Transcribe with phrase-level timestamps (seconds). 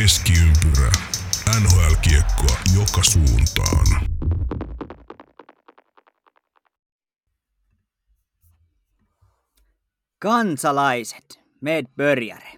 [0.00, 0.92] Keskiympyrä.
[1.60, 3.86] NHL-kiekkoa joka suuntaan.
[10.18, 12.52] Kansalaiset, med börjare.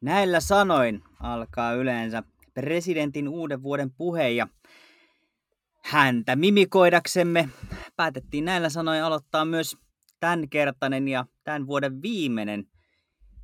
[0.00, 2.22] Näillä sanoin alkaa yleensä
[2.54, 4.48] presidentin uuden vuoden puhe ja
[5.84, 7.48] häntä mimikoidaksemme
[7.96, 9.76] päätettiin näillä sanoin aloittaa myös
[10.20, 12.66] tämänkertainen ja tämän vuoden viimeinen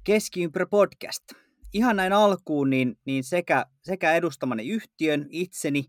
[0.05, 1.44] Keskiympyrä podcast.
[1.75, 5.85] Ihan näin alkuun niin, niin sekä, sekä edustamani yhtiön, itseni,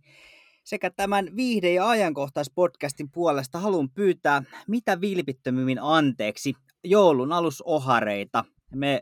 [0.64, 6.54] sekä tämän viihde- ja ajankohtaispodcastin puolesta haluan pyytää mitä vilpittömymmin anteeksi
[6.84, 8.46] joulun alusohareita.
[8.76, 9.02] Me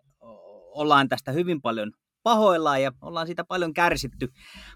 [0.76, 1.92] ollaan tästä hyvin paljon
[2.24, 4.28] pahoillaan ja ollaan siitä paljon kärsitty,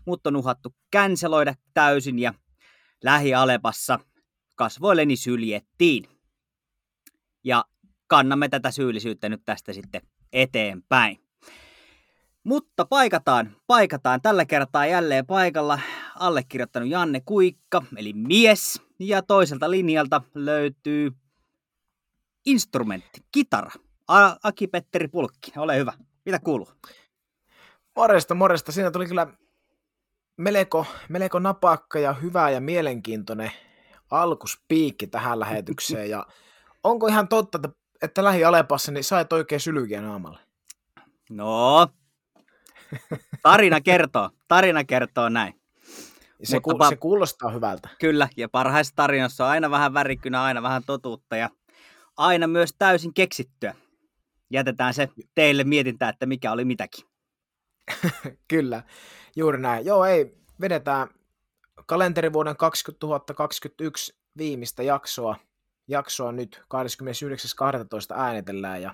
[0.05, 2.33] mutta on uhattu känseloida täysin ja
[3.03, 3.99] lähialepassa
[4.55, 6.09] kasvoilleni syljettiin.
[7.43, 7.65] Ja
[8.07, 10.01] kannamme tätä syyllisyyttä nyt tästä sitten
[10.33, 11.26] eteenpäin.
[12.47, 15.79] Mutta paikataan, paikataan tällä kertaa jälleen paikalla
[16.15, 21.11] allekirjoittanut Janne Kuikka, eli mies, ja toiselta linjalta löytyy
[22.45, 23.71] instrumentti, kitara.
[24.07, 25.93] A- Aki-Petteri Pulkki, ole hyvä.
[26.25, 26.69] Mitä kuuluu?
[27.95, 28.71] Morjesta, morjesta.
[28.71, 29.27] Siinä tuli kyllä
[30.37, 33.51] melko, melko napakka ja hyvä ja mielenkiintoinen
[34.11, 36.09] alkuspiikki tähän lähetykseen.
[36.09, 36.25] Ja
[36.83, 37.69] onko ihan totta, että,
[38.01, 40.39] että lähi Alepassa niin sait oikein sylkiä naamalle?
[41.29, 41.87] No,
[43.43, 45.53] tarina kertoo, tarina kertoo näin.
[46.43, 47.89] Se, Mutta ku, pa- se kuulostaa hyvältä.
[47.99, 51.49] Kyllä, ja parhaissa tarinoissa on aina vähän värikynä, aina vähän totuutta ja
[52.17, 53.75] aina myös täysin keksittyä.
[54.51, 57.05] Jätetään se teille mietintää, että mikä oli mitäkin.
[58.47, 58.83] Kyllä,
[59.35, 59.85] juuri näin.
[59.85, 61.07] Joo, ei, vedetään
[61.85, 65.35] kalenterivuoden 2021 viimeistä jaksoa,
[65.87, 66.61] jaksoa nyt
[68.11, 68.19] 29.12.
[68.19, 68.93] äänitellään ja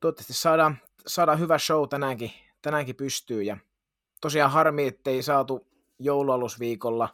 [0.00, 2.32] toivottavasti saadaan, saadaan hyvä show tänäänkin,
[2.64, 3.56] tänäänkin pystyy ja
[4.20, 5.66] tosiaan harmi, ettei saatu
[5.98, 7.08] joulualusviikolla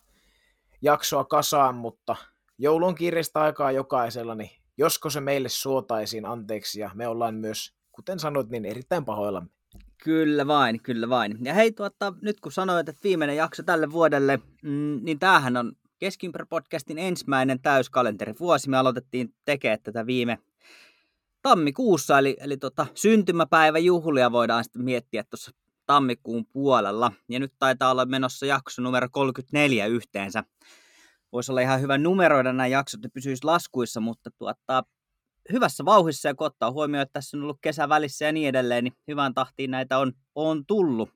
[0.83, 2.17] jaksoa kasaan, mutta
[2.59, 7.75] joulu on kiireistä aikaa jokaisella, niin josko se meille suotaisiin anteeksi ja me ollaan myös,
[7.93, 9.51] kuten sanoit, niin erittäin pahoillamme.
[10.05, 11.39] Kyllä vain, kyllä vain.
[11.43, 15.73] Ja hei, tuota, nyt kun sanoit, että viimeinen jakso tälle vuodelle, mm, niin tämähän on
[15.99, 18.71] Keskimpärä podcastin ensimmäinen täyskalenteri-vuosi.
[18.71, 20.39] Me aloitettiin tekemään tätä viime
[21.43, 25.51] tammikuussa, eli, eli tota, syntymäpäiväjuhlia voidaan sitten miettiä tuossa
[25.87, 27.13] tammikuun puolella.
[27.29, 30.45] Ja nyt taitaa olla menossa jakso numero 34 yhteensä.
[31.33, 34.85] Voisi olla ihan hyvä numeroida nämä jaksot, ne pysyisi laskuissa, mutta tuota,
[35.53, 38.85] hyvässä vauhissa ja kun ottaa huomioon, että tässä on ollut kesä välissä ja niin edelleen,
[38.85, 41.11] niin hyvään tahtiin näitä on, on tullut.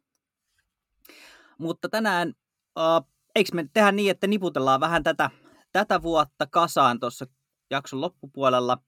[1.59, 2.35] Mutta tänään,
[2.79, 5.31] äh, eikö me tehdä niin, että niputellaan vähän tätä,
[5.73, 7.27] tätä vuotta kasaan tuossa
[7.71, 8.79] jakson loppupuolella.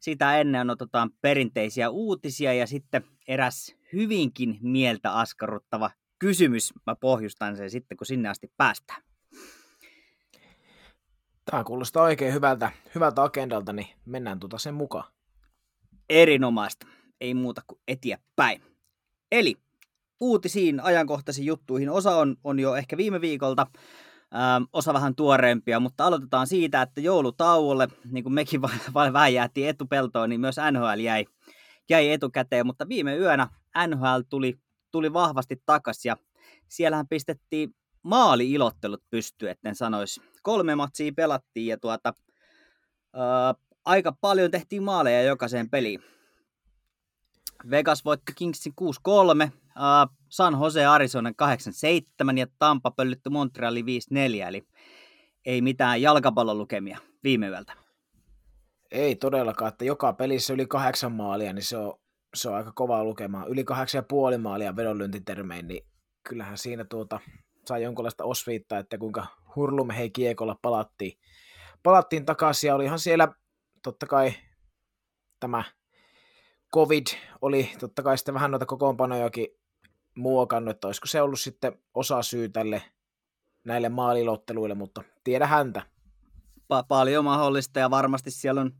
[0.00, 6.72] Sitä ennen otetaan perinteisiä uutisia ja sitten eräs hyvinkin mieltä askarruttava kysymys.
[6.86, 9.02] Mä pohjustan sen sitten, kun sinne asti päästään.
[11.50, 15.12] Tämä kuulostaa oikein hyvältä, hyvältä agendalta, niin mennään tuota sen mukaan.
[16.08, 16.86] Erinomaista.
[17.20, 18.62] Ei muuta kuin eteenpäin.
[19.32, 19.54] Eli
[20.20, 21.90] uutisiin, ajankohtaisiin juttuihin.
[21.90, 23.66] Osa on, on jo ehkä viime viikolta,
[24.34, 28.62] ähm, osa vähän tuoreempia, mutta aloitetaan siitä, että joulutauolle, niin kuin mekin
[29.12, 31.26] vähän jäätiin etupeltoon, niin myös NHL jäi,
[31.90, 33.48] jäi etukäteen, mutta viime yönä
[33.86, 34.58] NHL tuli,
[34.90, 36.16] tuli vahvasti takaisin ja
[36.68, 40.20] siellähän pistettiin maali-ilottelut pystyyn, etten sanoisi.
[40.42, 42.14] Kolme matsia pelattiin ja tuota,
[43.14, 46.00] ää, aika paljon tehtiin maaleja jokaiseen peliin.
[47.70, 48.74] Vegas voitti Kingsin
[49.46, 53.84] 6-3, ää, San Jose Arizona 8-7 ja Tampa pöllytti Montreali 5-4,
[54.48, 54.62] eli
[55.46, 57.72] ei mitään jalkapallolukemia viime yöltä.
[58.90, 61.94] Ei todellakaan, että joka pelissä yli kahdeksan maalia, niin se on,
[62.34, 63.44] se on aika kova lukema.
[63.46, 65.86] Yli kahdeksan ja puoli maalia vedonlyöntitermein, niin
[66.28, 67.20] kyllähän siinä tuota,
[67.66, 71.18] sai jonkinlaista osviittaa, että kuinka hurlumme hei kiekolla palattiin,
[71.82, 73.28] palattiin takaisin ja olihan siellä
[73.82, 74.32] totta kai
[75.40, 75.64] tämä
[76.74, 77.06] covid
[77.42, 79.46] oli totta kai sitten vähän noita kokoonpanojakin
[80.18, 82.82] muokannut, että olisiko se ollut sitten osa syy tälle
[83.64, 85.82] näille maalilotteluille, mutta tiedä häntä.
[86.58, 88.72] Pa- paljon mahdollista ja varmasti siellä on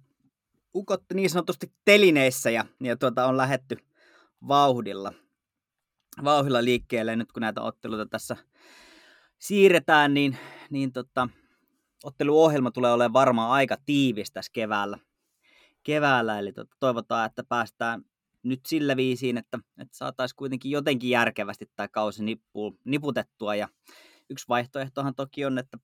[0.74, 3.76] ukot niin sanotusti telineissä ja, ja tuota, on lähetty
[4.48, 5.12] vauhdilla,
[6.24, 7.16] vauhdilla liikkeelle.
[7.16, 8.36] Nyt kun näitä otteluita tässä
[9.38, 10.38] siirretään, niin,
[10.70, 11.28] niin tota,
[12.04, 14.98] otteluohjelma tulee olemaan varmaan aika tiivis tässä keväällä.
[15.82, 18.04] keväällä eli tota, toivotaan, että päästään
[18.42, 23.54] nyt sillä viisiin, että, että saataisiin kuitenkin jotenkin järkevästi tämä kausi nippu, niputettua.
[23.54, 23.68] Ja
[24.30, 25.78] yksi vaihtoehtohan toki on, että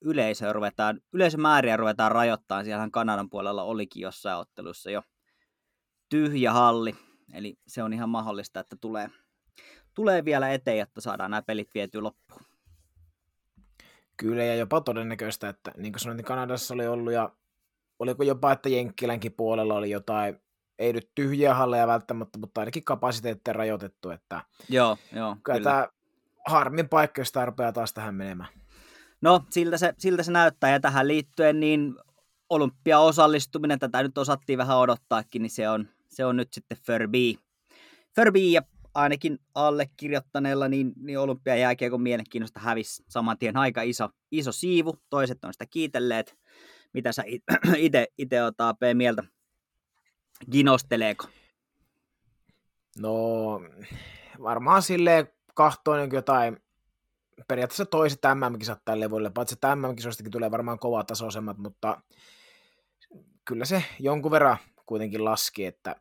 [0.00, 2.64] yleisöä ruvetaan, yleisömääriä ruvetaan rajoittamaan.
[2.64, 5.02] Siellähän Kanadan puolella olikin jossain ottelussa jo
[6.08, 6.94] tyhjä halli.
[7.32, 9.10] Eli se on ihan mahdollista, että tulee,
[9.94, 12.42] tulee vielä eteen, että saadaan nämä pelit viety loppuun.
[14.16, 17.32] Kyllä, ja jopa todennäköistä, että niin kuin sanoin, niin Kanadassa oli ollut, ja
[17.98, 20.40] oliko jopa, että Jenkkilänkin puolella oli jotain,
[20.78, 25.88] ei nyt tyhjiä halleja välttämättä, mutta ainakin kapasiteettia rajoitettu, että joo, joo, kyllä, tämä
[26.46, 28.48] harmin paikka, jos tämä rupeaa taas tähän menemään.
[29.20, 31.94] No, siltä se, siltä se näyttää, ja tähän liittyen niin
[32.98, 37.34] osallistuminen, tätä nyt osattiin vähän odottaakin, niin se on, se on nyt sitten Furby.
[38.14, 38.62] Furby ja
[38.94, 44.96] ainakin allekirjoittaneella, niin, niin olympiajääkiekon mielenkiinnosta hävisi saman tien aika iso, iso siivu.
[45.10, 46.38] Toiset on sitä kiitelleet.
[46.92, 47.22] Mitä sä
[47.76, 48.06] itse
[48.78, 49.24] P mieltä?
[50.52, 51.26] Ginosteleeko?
[52.98, 53.60] No,
[54.42, 56.56] varmaan silleen kahtoinen jotain,
[57.48, 62.00] periaatteessa toiset MM-kisat tälle levulle, paitsi että MM-kisoistakin tulee varmaan kova tasoisemmat, mutta
[63.44, 64.56] kyllä se jonkun verran
[64.86, 65.96] kuitenkin laski, että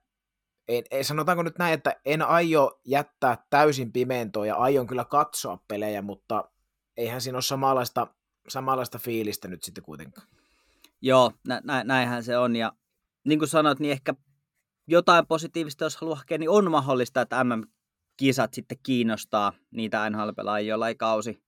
[0.67, 5.63] ei, ei, sanotaanko nyt näin, että en aio jättää täysin pimentoa ja aion kyllä katsoa
[5.67, 6.51] pelejä, mutta
[6.97, 8.07] eihän siinä ole samanlaista,
[8.47, 10.27] samanlaista fiilistä nyt sitten kuitenkaan.
[11.01, 12.73] Joo, nä, nä, näinhän se on ja
[13.23, 14.13] niin kuin sanoit, niin ehkä
[14.87, 20.87] jotain positiivista, jos haluaa hakea, niin on mahdollista, että MM-kisat sitten kiinnostaa niitä NHL-pelaajia, joilla
[20.87, 21.43] ei kausi,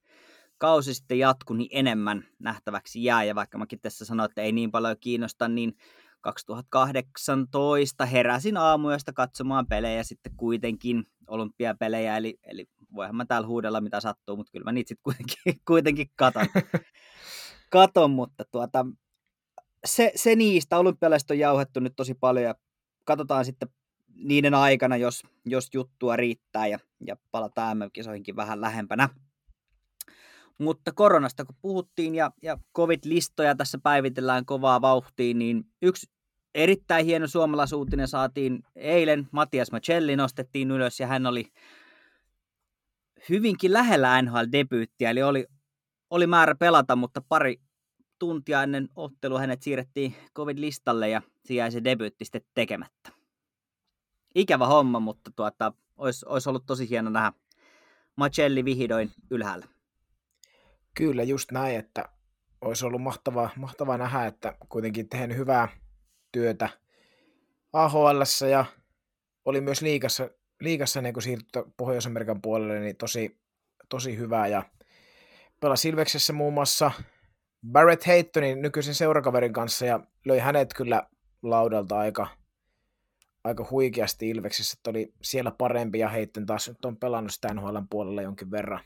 [0.57, 3.23] kausi sitten jatku, niin enemmän nähtäväksi jää.
[3.23, 5.77] Ja vaikka mäkin tässä sanoin, että ei niin paljon kiinnosta, niin
[6.21, 12.65] 2018 heräsin aamuyöstä katsomaan pelejä sitten kuitenkin, olympiapelejä, eli, eli
[12.95, 16.45] voihan mä täällä huudella mitä sattuu, mutta kyllä mä niitä sitten kuitenkin, kuitenkin katon.
[17.71, 18.85] katon, mutta tuota,
[19.85, 22.55] se, se niistä, olympialaiset on jauhettu nyt tosi paljon ja
[23.03, 23.69] katsotaan sitten
[24.15, 29.09] niiden aikana, jos, jos juttua riittää ja, ja palataan MM-kisoihinkin vähän lähempänä.
[30.57, 36.07] Mutta koronasta kun puhuttiin ja, ja covid-listoja tässä päivitellään kovaa vauhtiin, niin yksi
[36.55, 39.27] erittäin hieno suomalaisuutinen saatiin eilen.
[39.31, 41.51] Matias Macelli nostettiin ylös ja hän oli
[43.29, 45.45] hyvinkin lähellä NHL-debyyttiä, eli oli,
[46.09, 47.61] oli määrä pelata, mutta pari
[48.19, 53.11] tuntia ennen ottelua hänet siirrettiin covid-listalle ja se jäi se debyytti sitten tekemättä.
[54.35, 57.33] Ikävä homma, mutta tuota, olisi, olisi ollut tosi hieno nähdä
[58.15, 59.65] Macelli vihdoin ylhäällä.
[60.93, 62.09] Kyllä, just näin, että
[62.61, 65.67] olisi ollut mahtavaa, mahtavaa nähdä, että kuitenkin tehnyt hyvää
[66.31, 66.69] työtä
[67.73, 68.65] AHL ja
[69.45, 70.29] oli myös liikassa,
[70.59, 73.37] liikassa niin kun siirtyi Pohjois-Amerikan puolelle, niin tosi,
[73.89, 74.63] tosi hyvää ja
[75.59, 76.91] pelasi Ilveksessä muun muassa
[77.71, 81.03] Barrett Haytonin nykyisen seurakaverin kanssa ja löi hänet kyllä
[81.43, 82.27] laudalta aika,
[83.43, 87.77] aika huikeasti Ilveksessä, että oli siellä parempi ja Heitten taas nyt on pelannut sitä NHL
[87.89, 88.81] puolella jonkin verran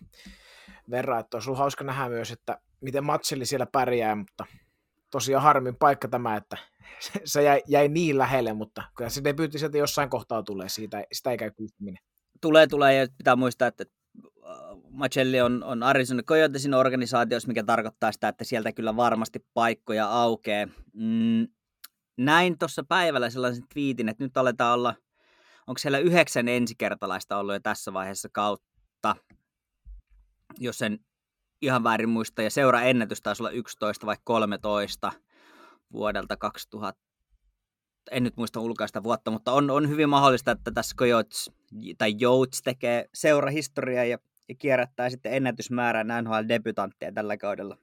[0.90, 4.46] verran, että olisi ollut hauska nähdä myös, että miten Matselli siellä pärjää, mutta
[5.12, 6.58] tosiaan harmin paikka tämä, että
[7.26, 11.32] se jäi, jäi niin lähelle, mutta kyllä se debyytti sieltä jossain kohtaa tulee, siitä, sitä
[11.32, 12.04] ei käy kysyminen.
[12.42, 13.86] Tulee, tulee, ja pitää muistaa, että
[14.46, 14.56] äh,
[14.90, 20.68] Macelli on, on Arizona Coyotesin organisaatiossa, mikä tarkoittaa sitä, että sieltä kyllä varmasti paikkoja aukeaa.
[20.94, 21.48] Mm,
[22.18, 24.96] näin tuossa päivällä sellaisen twiitin, että nyt aletaan olla,
[25.68, 29.16] onko siellä yhdeksän ensikertalaista ollut jo tässä vaiheessa kautta,
[30.60, 31.00] jos en
[31.62, 35.12] ihan väärin muista, ja seura ennätys taisi olla 11 vai 13
[35.92, 37.02] vuodelta 2000,
[38.12, 41.52] en nyt muista ulkaista vuotta, mutta on, on hyvin mahdollista, että tässä Coyotes
[41.98, 44.18] tai Jouts tekee seurahistoriaa ja,
[44.50, 47.78] ja kierrättää sitten ennätysmäärän NHL debutantteja tällä kaudella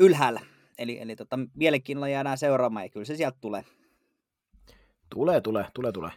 [0.00, 0.55] ylhäällä.
[0.78, 3.64] Eli, eli tota, mielenkiinnolla jäädään seuraamaan ja kyllä se sieltä tulee.
[5.14, 6.10] Tulee, tulee, tulee, tulee.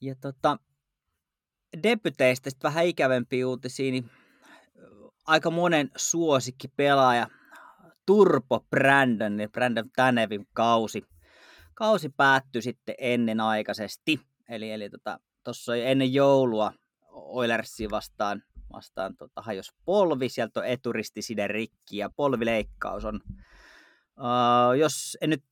[0.00, 0.58] Ja tota,
[1.82, 4.10] debyteistä vähän ikävempiä uutisia, niin
[5.26, 7.26] aika monen suosikki pelaaja
[8.06, 11.02] Turpo Brandon ja Brandon Tanevin kausi,
[11.74, 14.20] kausi päättyi sitten ennenaikaisesti.
[14.48, 15.20] Eli, eli tota,
[15.68, 16.72] oli ennen joulua
[17.10, 18.42] Oilersi vastaan,
[18.72, 23.20] vastaan tota, hajos polvi, sieltä on eturistiside rikki ja polvileikkaus on,
[24.18, 25.44] uh, jos en nyt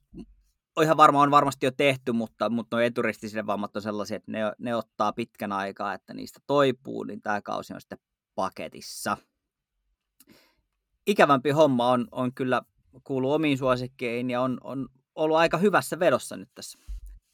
[0.82, 4.40] ihan varma, on varmasti jo tehty, mutta, mutta nuo eturistiside vammat on sellaisia, että ne,
[4.58, 7.99] ne ottaa pitkän aikaa, että niistä toipuu, niin tämä kausi on sitten
[8.35, 9.16] paketissa
[11.06, 12.62] ikävämpi homma on, on kyllä
[13.04, 16.78] kuuluu omiin suosikkeihin ja on, on ollut aika hyvässä vedossa nyt tässä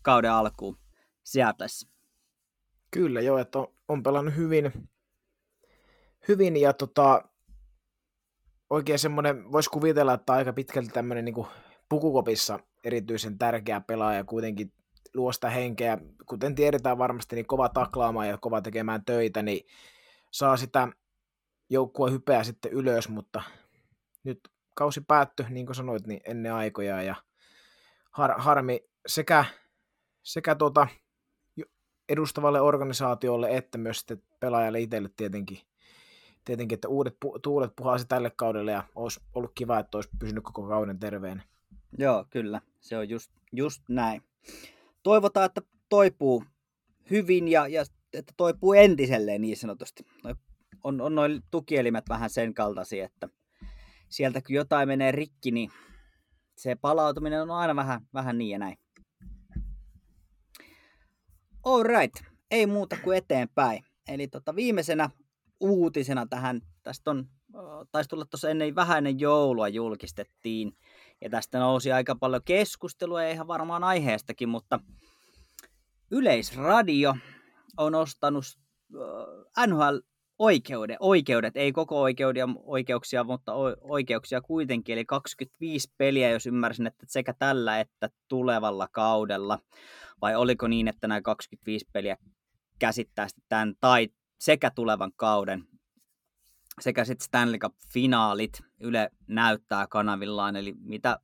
[0.02, 0.78] kauden alkuun
[1.22, 1.88] Seattleissa.
[2.90, 4.72] Kyllä joo, että on, on pelannut hyvin,
[6.28, 7.28] hyvin ja tota,
[8.72, 11.46] oikein semmoinen, voisi kuvitella, että aika pitkälti tämmöinen niin
[11.88, 14.72] pukukopissa erityisen tärkeä pelaaja kuitenkin
[15.14, 15.98] luo sitä henkeä.
[16.26, 19.66] Kuten tiedetään varmasti, niin kova taklaamaan ja kova tekemään töitä, niin
[20.30, 20.88] saa sitä
[21.70, 23.42] joukkua hypeä sitten ylös, mutta
[24.24, 24.40] nyt
[24.74, 27.14] kausi päättyi, niin kuin sanoit, niin ennen aikoja ja
[28.10, 29.44] har, harmi sekä,
[30.22, 30.86] sekä tuota,
[32.08, 35.58] edustavalle organisaatiolle että myös sitten pelaajalle itselle tietenkin,
[36.44, 40.44] tietenkin että uudet pu- tuulet puhaisi tälle kaudelle ja olisi ollut kiva, että olisi pysynyt
[40.44, 41.42] koko kauden terveen.
[41.98, 42.60] Joo, kyllä.
[42.80, 44.22] Se on just, just näin.
[45.02, 46.44] Toivotaan, että toipuu
[47.10, 50.06] hyvin ja, ja että toipuu entiselleen niin sanotusti.
[50.84, 53.28] On, on noin tukielimet vähän sen kaltaisia, että
[54.08, 55.70] sieltä kun jotain menee rikki, niin
[56.56, 58.78] se palautuminen on aina vähän, vähän niin ja näin.
[61.64, 62.14] Alright,
[62.50, 63.84] ei muuta kuin eteenpäin.
[64.08, 65.10] Eli tota, viimeisenä
[65.62, 67.28] uutisena tähän, tästä on,
[67.92, 70.76] taisi tulla tuossa ennen vähän ennen joulua julkistettiin,
[71.20, 74.80] ja tästä nousi aika paljon keskustelua ja ihan varmaan aiheestakin, mutta
[76.10, 77.14] Yleisradio
[77.76, 78.44] on ostanut
[79.66, 79.96] NHL
[80.38, 87.06] oikeudet, oikeudet, ei koko oikeudia, oikeuksia, mutta oikeuksia kuitenkin, eli 25 peliä, jos ymmärsin, että
[87.08, 89.58] sekä tällä että tulevalla kaudella,
[90.20, 92.16] vai oliko niin, että nämä 25 peliä
[92.78, 94.08] käsittää tämän tai
[94.42, 95.64] sekä tulevan kauden,
[96.80, 101.18] sekä sitten Stanley Cup-finaalit Yle näyttää kanavillaan, eli mitä,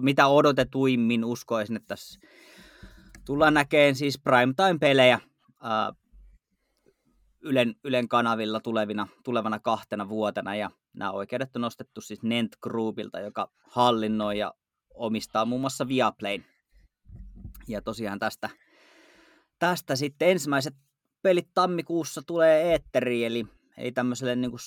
[0.00, 2.20] mitä odotetuimmin uskoisin, että tässä
[3.26, 5.20] tullaan näkemään siis primetime-pelejä
[7.40, 13.20] Ylen, Ylen kanavilla tulevina, tulevana kahtena vuotena, ja nämä oikeudet on nostettu siis Nent Groupilta,
[13.20, 14.54] joka hallinnoi ja
[14.94, 16.44] omistaa muun muassa Viaplayn.
[17.68, 18.50] Ja tosiaan tästä,
[19.58, 20.74] tästä sitten ensimmäiset
[21.22, 23.46] pelit tammikuussa tulee eetteriin, eli,
[23.76, 24.60] eli tämmöiselle niin kuin,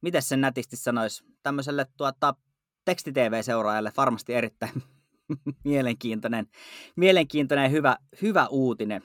[0.00, 2.34] miten sen nätisti sanoisi, tämmöiselle tuota,
[2.84, 4.82] teksti-tv-seuraajalle varmasti erittäin
[5.64, 6.46] mielenkiintoinen,
[6.96, 9.02] mielenkiintoinen hyvä, hyvä uutinen.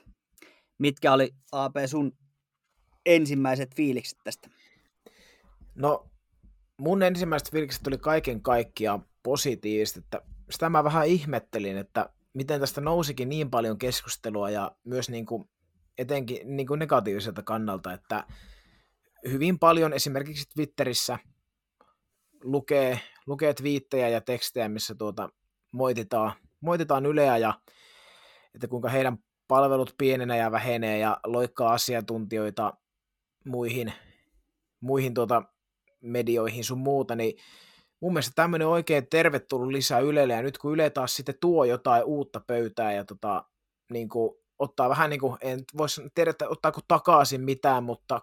[0.78, 2.18] Mitkä oli AP sun
[3.06, 4.50] ensimmäiset fiilikset tästä?
[5.76, 6.10] No
[6.78, 12.82] mun ensimmäiset fiilikset oli kaiken kaikkiaan positiiviset, että sitä mä vähän ihmettelin, että miten tästä
[12.82, 15.50] nousikin niin paljon keskustelua ja myös niin kuin,
[15.98, 18.24] etenkin niin kuin negatiiviselta kannalta, että
[19.30, 21.20] hyvin paljon esimerkiksi Twitterissä
[22.44, 25.30] lukee, lukee twiittejä ja tekstejä, missä tuota,
[25.72, 27.54] moititaan, moititaan Yleä ja
[28.56, 32.74] että kuinka heidän palvelut pienenee ja vähenee ja loikkaa asiantuntijoita
[33.46, 33.94] muihin,
[34.80, 35.44] muihin tuota
[36.02, 37.38] medioihin sun muuta, niin
[38.04, 42.04] mun mielestä tämmöinen oikein tervetullut lisää Ylelle, ja nyt kun Yle taas sitten tuo jotain
[42.04, 43.44] uutta pöytää ja tota,
[43.92, 48.22] niin kuin, ottaa vähän niin kuin, en voisi tiedä, että ottaako takaisin mitään, mutta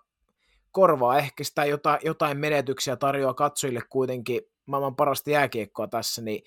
[0.70, 6.44] korvaa ehkä sitä jotain, jotain menetyksiä tarjoaa katsojille kuitenkin maailman parasta jääkiekkoa tässä, niin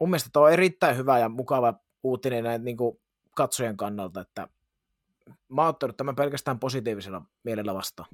[0.00, 3.00] mun mielestä tämä on erittäin hyvä ja mukava uutinen näin niin kuin
[3.36, 4.48] katsojen kannalta, että
[5.48, 8.08] mä oon ottanut tämän pelkästään positiivisella mielellä vastaan.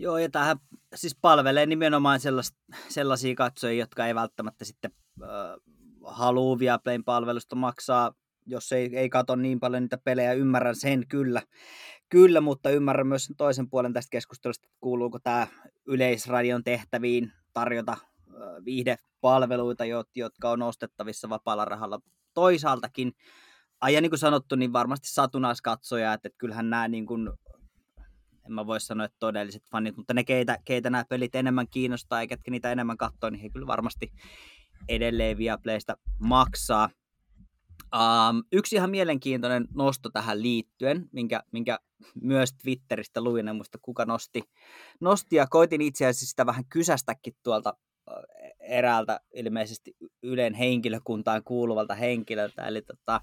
[0.00, 0.56] Joo, ja tähän
[0.94, 2.54] siis palvelee nimenomaan sellais,
[2.88, 4.92] sellaisia katsojia, jotka ei välttämättä sitten
[5.22, 5.28] äh,
[6.04, 8.14] halua Viaplayn palvelusta maksaa,
[8.46, 11.42] jos ei, ei katso niin paljon niitä pelejä, ymmärrän sen kyllä,
[12.08, 15.46] kyllä, mutta ymmärrän myös sen toisen puolen tästä keskustelusta, että kuuluuko tämä
[15.86, 17.96] yleisradion tehtäviin tarjota
[18.64, 22.00] viihdepalveluita, jotka on ostettavissa vapaalla rahalla
[22.34, 23.12] toisaaltakin.
[23.80, 27.30] Ai niin kuin sanottu, niin varmasti satunnaiskatsoja, että, että kyllähän nämä niin kuin
[28.46, 32.22] en mä voi sanoa, että todelliset fanit, mutta ne, keitä, keitä nämä pelit enemmän kiinnostaa
[32.22, 34.12] ja ketkä niitä enemmän katsoo, niin he kyllä varmasti
[34.88, 36.88] edelleen Viaplaysta maksaa.
[37.94, 41.78] Um, yksi ihan mielenkiintoinen nosto tähän liittyen, minkä, minkä
[42.22, 44.42] myös Twitteristä luin, en muista kuka nosti,
[45.00, 47.74] nosti ja koitin itse asiassa sitä vähän kysästäkin tuolta
[48.60, 53.20] eräältä ilmeisesti Ylen henkilökuntaan kuuluvalta henkilöltä, eli tota,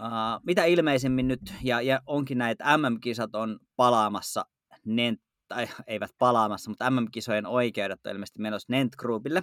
[0.00, 4.46] Uh, mitä ilmeisemmin nyt, ja, ja onkin näitä MM-kisat on palaamassa,
[4.84, 9.42] Nent, tai eivät palaamassa, mutta MM-kisojen oikeudet on ilmeisesti menossa Nent Groupille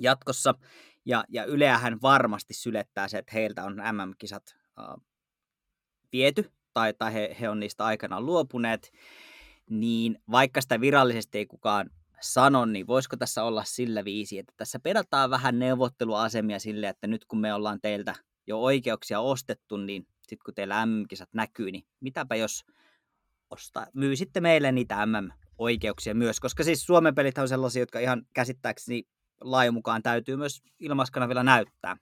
[0.00, 0.54] jatkossa,
[1.04, 5.02] ja, ja Yleähän varmasti sylettää se, että heiltä on MM-kisat uh,
[6.12, 8.92] viety, tai, tai he, he on niistä aikanaan luopuneet,
[9.70, 14.80] niin vaikka sitä virallisesti ei kukaan sano, niin voisiko tässä olla sillä viisi, että tässä
[14.80, 18.14] pedataan vähän neuvotteluasemia sille, että nyt kun me ollaan teiltä
[18.50, 22.64] jo oikeuksia ostettu, niin sitten kun teillä MM-kisat näkyy, niin mitäpä jos
[23.50, 28.26] ostaa, myy sitten meille niitä MM-oikeuksia myös, koska siis Suomen pelit on sellaisia, jotka ihan
[28.34, 29.02] käsittääkseni
[29.40, 31.96] lain mukaan täytyy myös ilmaiskanavilla näyttää.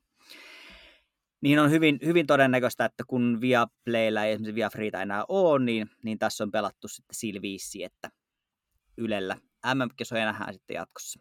[1.41, 6.19] Niin on hyvin, hyvin todennäköistä, että kun Viaplaylla ei esimerkiksi Viafreeta enää ole, niin, niin
[6.19, 8.11] tässä on pelattu sitten silviissi, että
[8.97, 9.37] Ylellä
[9.75, 11.21] MM-kisoja nähdään sitten jatkossa.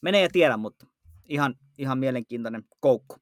[0.00, 0.86] Menee ja tiedä, mutta
[1.28, 3.16] ihan, ihan mielenkiintoinen koukku.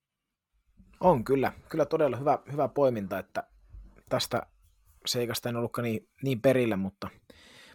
[1.02, 3.42] On kyllä, kyllä todella hyvä, hyvä poiminta, että
[4.08, 4.42] tästä
[5.06, 7.08] seikasta en ollutkaan niin, niin perillä, mutta,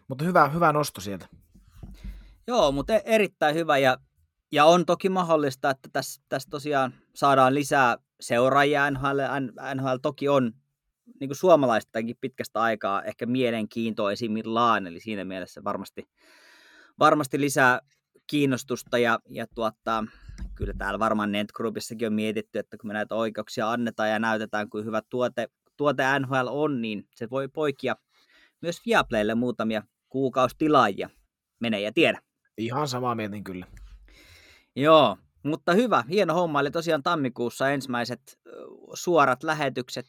[0.08, 1.28] mutta hyvä, hyvä nosto sieltä.
[2.48, 3.98] Joo, mutta e- erittäin hyvä ja
[4.52, 9.20] ja on toki mahdollista, että tässä, tässä tosiaan saadaan lisää seuraajia NHL.
[9.76, 10.54] NHL toki on
[11.20, 16.10] niin kuin suomalaistakin pitkästä aikaa ehkä mielenkiintoisimmillaan, eli siinä mielessä varmasti,
[17.00, 17.80] varmasti lisää
[18.28, 20.04] kiinnostusta ja, ja tuottaa,
[20.56, 24.86] kyllä täällä varmaan NetGroupissakin on mietitty, että kun me näitä oikeuksia annetaan ja näytetään, kuin
[24.86, 27.96] hyvä tuote, tuote NHL on, niin se voi poikia
[28.62, 31.10] myös Viaplaylle muutamia kuukaustilaajia.
[31.60, 32.22] Mene ja tiedä.
[32.58, 33.66] Ihan samaa mietin kyllä.
[34.76, 36.60] Joo, mutta hyvä, hieno homma.
[36.60, 38.40] Eli tosiaan tammikuussa ensimmäiset
[38.94, 40.06] suorat lähetykset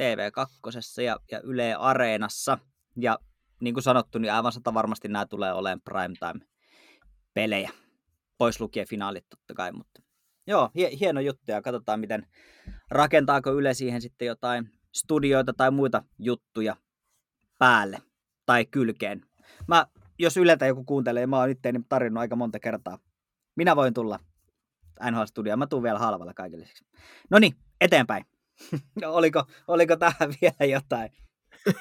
[0.00, 2.58] TV2 ja, ja Yle Areenassa.
[2.96, 3.18] Ja
[3.60, 7.70] niin kuin sanottu, niin aivan sata varmasti nämä tulee olemaan primetime-pelejä.
[8.38, 10.02] Pois lukien finaalit totta kai, mutta
[10.46, 12.26] joo, hieno juttu ja katsotaan, miten
[12.90, 16.76] rakentaako Yle siihen sitten jotain studioita tai muita juttuja
[17.58, 17.98] päälle
[18.46, 19.22] tai kylkeen.
[19.68, 19.86] Mä,
[20.18, 22.98] jos Yleltä joku kuuntelee, mä oon itteeni tarjonnut aika monta kertaa.
[23.56, 24.18] Minä voin tulla
[25.10, 26.68] NHL-studioon, mä tuun vielä halvalla kaikille.
[27.30, 28.24] No niin, eteenpäin.
[29.06, 31.10] oliko, oliko tähän vielä jotain?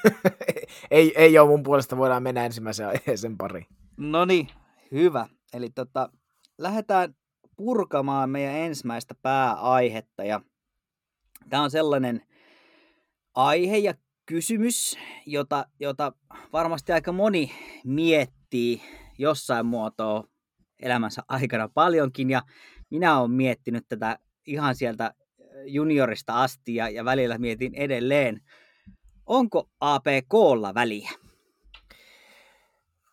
[0.92, 3.68] ei, ei ole mun puolesta, voidaan mennä ensimmäisen aiheeseen pariin.
[3.98, 4.48] No niin,
[4.92, 5.28] hyvä.
[5.54, 6.10] Eli tota,
[6.58, 7.16] lähdetään
[7.56, 10.24] purkamaan meidän ensimmäistä pääaihetta.
[10.24, 10.42] Ja
[11.50, 12.22] tämä on sellainen
[13.36, 13.94] aihe ja
[14.26, 16.12] kysymys, jota, jota
[16.54, 17.52] varmasti aika moni
[17.86, 18.82] miettii
[19.18, 20.24] jossain muotoa
[20.82, 22.30] elämänsä aikana paljonkin.
[22.30, 22.42] Ja
[22.90, 25.14] minä olen miettinyt tätä ihan sieltä
[25.66, 28.42] juniorista asti ja, ja välillä mietin edelleen,
[29.26, 31.12] onko APKlla väliä?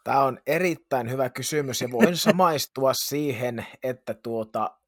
[0.05, 4.79] Tämä on erittäin hyvä kysymys ja voin samaistua siihen, että tuota,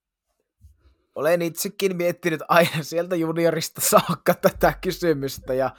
[1.14, 5.70] olen itsekin miettinyt aina sieltä juniorista saakka tätä kysymystä ja,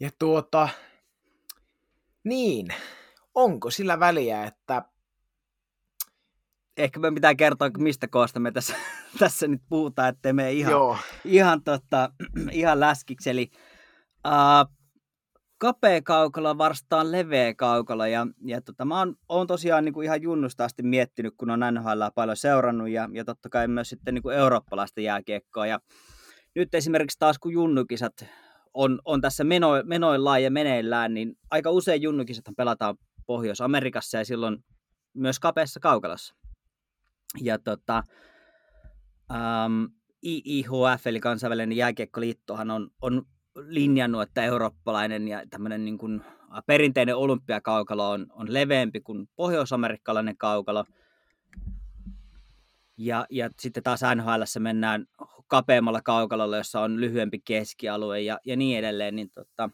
[0.00, 0.68] ja tuota,
[2.24, 2.74] niin,
[3.34, 4.84] onko sillä väliä, että
[6.76, 8.74] ehkä me pitää kertoa, mistä koosta me tässä,
[9.18, 10.96] tässä nyt puhutaan, ettei me ihan, Joo.
[11.24, 12.10] ihan, tota,
[12.50, 13.30] ihan läskiksi.
[13.30, 13.50] Eli
[14.26, 14.81] uh,
[15.62, 18.06] kapea kaukalo vastaan leveä kaukalo.
[18.06, 21.60] Ja, ja tota, mä oon, oon tosiaan niin kuin ihan junnusta asti miettinyt, kun on
[21.74, 25.66] NHL paljon seurannut ja, ja totta kai myös sitten niin kuin eurooppalaista jääkiekkoa.
[25.66, 25.80] Ja
[26.54, 28.24] nyt esimerkiksi taas kun junnukisat
[28.74, 32.96] on, on tässä meno, menoillaan ja meneillään, niin aika usein junnukisathan pelataan
[33.26, 34.64] Pohjois-Amerikassa ja silloin
[35.14, 36.34] myös kapeassa kaukalossa.
[37.40, 38.02] Ja tota,
[39.30, 39.88] um,
[40.24, 43.22] IIHF, eli kansainvälinen jääkiekkoliittohan on, on
[43.54, 46.24] linjannut, että eurooppalainen ja tämmöinen niin kuin
[46.66, 50.84] perinteinen olympiakaukalo on, on leveämpi kuin pohjoisamerikkalainen kaukalo.
[52.96, 55.06] Ja, ja sitten taas NHL mennään
[55.46, 59.70] kapeammalla kaukalolla, jossa on lyhyempi keskialue ja, ja niin edelleen, niin tota,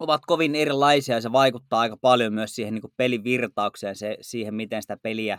[0.00, 4.82] ovat kovin erilaisia ja se vaikuttaa aika paljon myös siihen niin pelivirtaukseen, se, siihen miten
[4.82, 5.38] sitä peliä,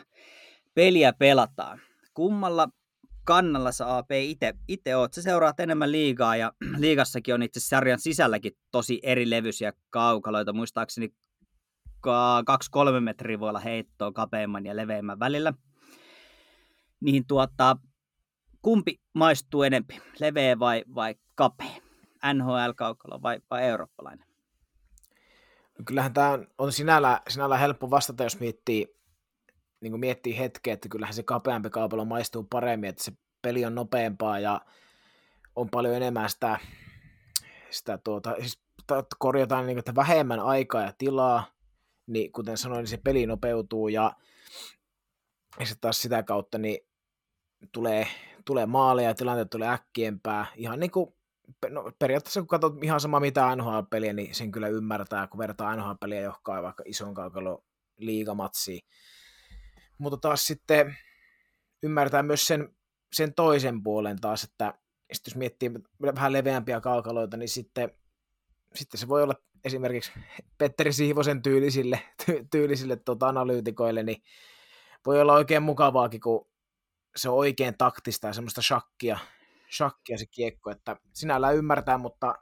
[0.73, 1.81] peliä pelataan.
[2.13, 2.69] Kummalla
[3.29, 5.13] kannalla sä AP itse, itse oot.
[5.13, 10.53] Sä seuraat enemmän liigaa ja liigassakin on itse sarjan sisälläkin tosi eri levyisiä kaukaloita.
[10.53, 11.13] Muistaakseni
[12.97, 15.53] 2-3 metriä voi olla heittoa kapeimman ja leveimmän välillä.
[17.01, 17.77] Niin tuota,
[18.61, 21.81] kumpi maistuu enempi, leveä vai, vai kapea?
[22.33, 24.27] NHL-kaukalo vai, vai eurooppalainen?
[25.79, 28.98] No kyllähän tämä on sinällä, sinällä helppo vastata, jos miettii
[29.81, 33.11] niin kuin miettii hetkeä, että kyllähän se kapeampi kaupalla maistuu paremmin, että se
[33.41, 34.61] peli on nopeampaa ja
[35.55, 36.59] on paljon enemmän sitä,
[37.69, 38.61] sitä tuota, siis
[39.19, 41.45] korjataan niin, että vähemmän aikaa ja tilaa,
[42.07, 44.13] niin kuten sanoin, niin se peli nopeutuu ja,
[45.59, 46.79] ja se taas sitä kautta niin
[47.71, 48.07] tulee,
[48.45, 50.45] tulee maaleja ja tilanteet tulee äkkiempää.
[50.55, 51.15] Ihan niin kuin,
[51.69, 56.21] no, periaatteessa kun katsot ihan sama mitä NHL-peliä, niin sen kyllä ymmärtää, kun vertaa NHL-peliä
[56.21, 57.63] johonkin vaikka ison kaukalo
[57.97, 58.81] liigamatsiin
[59.99, 60.97] mutta taas sitten
[61.83, 62.75] ymmärtää myös sen,
[63.13, 64.73] sen toisen puolen taas, että
[65.27, 65.71] jos miettii
[66.15, 67.91] vähän leveämpiä kaukaloita, niin sitten,
[68.75, 70.11] sitten se voi olla esimerkiksi
[70.57, 74.23] Petteri Siivosen tyylisille, ty, tyylisille tuota, analyytikoille, niin
[75.05, 76.49] voi olla oikein mukavaakin, kun
[77.15, 79.19] se on oikein taktista ja semmoista shakkia,
[79.77, 82.35] shakkia se kiekko, että sinällään ymmärtää, mutta,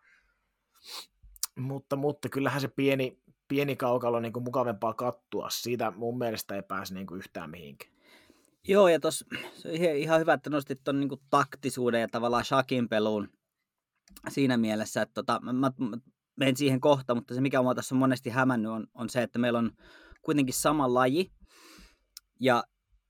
[1.55, 5.49] mutta, mutta kyllähän se pieni, pieni kaukalo niin kuin mukavempaa kattua.
[5.49, 7.91] Siitä mun mielestä ei pääse niin kuin yhtään mihinkään.
[8.67, 12.89] Joo, ja tuossa se on ihan hyvä, että nostit tuon niin taktisuuden ja tavallaan shakin
[12.89, 13.29] peluun
[14.29, 15.71] siinä mielessä, että tota, mä, mä,
[16.36, 19.39] menen siihen kohta, mutta se mikä mua tässä on monesti hämännyt on, on se, että
[19.39, 19.71] meillä on
[20.21, 21.31] kuitenkin sama laji
[22.39, 22.63] ja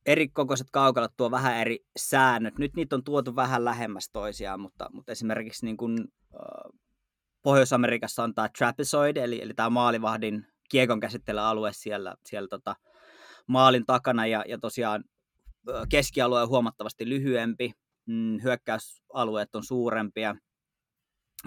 [0.06, 2.58] eri kokoiset kaukalot tuo vähän eri säännöt.
[2.58, 6.80] Nyt niitä on tuotu vähän lähemmäs toisiaan, mutta, mutta esimerkiksi niin kuin, äh,
[7.48, 12.76] Pohjois-Amerikassa on tämä trapezoid, eli, eli tämä maalivahdin kiekon käsittelyalue siellä, siellä tota,
[13.48, 15.04] maalin takana, ja, ja tosiaan
[15.90, 17.74] keskialue on huomattavasti lyhyempi,
[18.06, 20.36] mm, hyökkäysalueet on suurempia,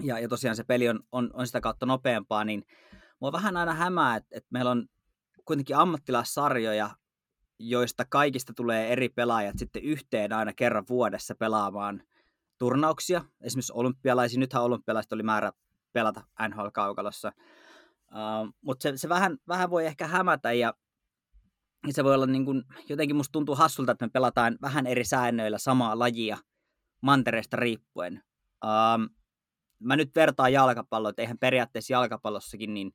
[0.03, 2.63] ja, ja tosiaan se peli on, on, on sitä kautta nopeampaa, niin
[3.19, 4.87] mua vähän aina hämää, että, että meillä on
[5.45, 6.89] kuitenkin ammattilaissarjoja,
[7.59, 12.03] joista kaikista tulee eri pelaajat sitten yhteen aina kerran vuodessa pelaamaan
[12.57, 13.25] turnauksia.
[13.41, 15.51] Esimerkiksi olympialaisia, nythän olympialaiset oli määrä
[15.93, 17.31] pelata NHL-kaukalossa.
[18.11, 20.73] Uh, Mutta se, se vähän, vähän voi ehkä hämätä ja
[21.89, 25.57] se voi olla niin kuin, jotenkin musta tuntuu hassulta, että me pelataan vähän eri säännöillä
[25.57, 26.37] samaa lajia
[27.01, 28.23] mantereesta riippuen.
[28.65, 29.09] Uh,
[29.79, 32.91] mä nyt vertaan jalkapalloa, että eihän periaatteessa jalkapallossakin niin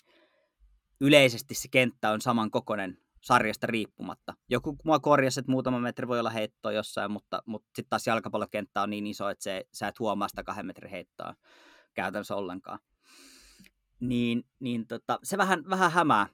[1.01, 4.35] yleisesti se kenttä on saman kokoinen sarjasta riippumatta.
[4.49, 8.83] Joku mua korjasi, että muutama metri voi olla heittoa jossain, mutta, mutta sitten taas jalkapallokenttä
[8.83, 11.35] on niin iso, että se, sä et huomaa sitä kahden metrin heittoa
[11.97, 12.79] käytännössä ollenkaan.
[14.01, 16.27] Niin, niin tota, se vähän, vähän hämää.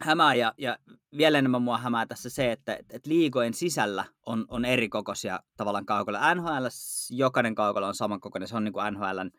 [0.00, 0.78] hämää ja, ja
[1.16, 5.86] vielä enemmän mua hämää tässä se, että, että liigojen sisällä on, on eri kokoisia tavallaan
[5.86, 6.34] kaukalla.
[6.34, 6.66] NHL
[7.10, 9.30] jokainen kaukalo on samankokoinen, se on niin kuin NHLn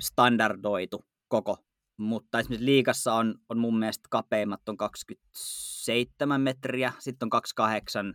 [0.00, 1.66] standardoitu koko
[1.96, 8.14] mutta esimerkiksi liikassa on, on mun mielestä kapeimmat on 27 metriä, sitten on 28,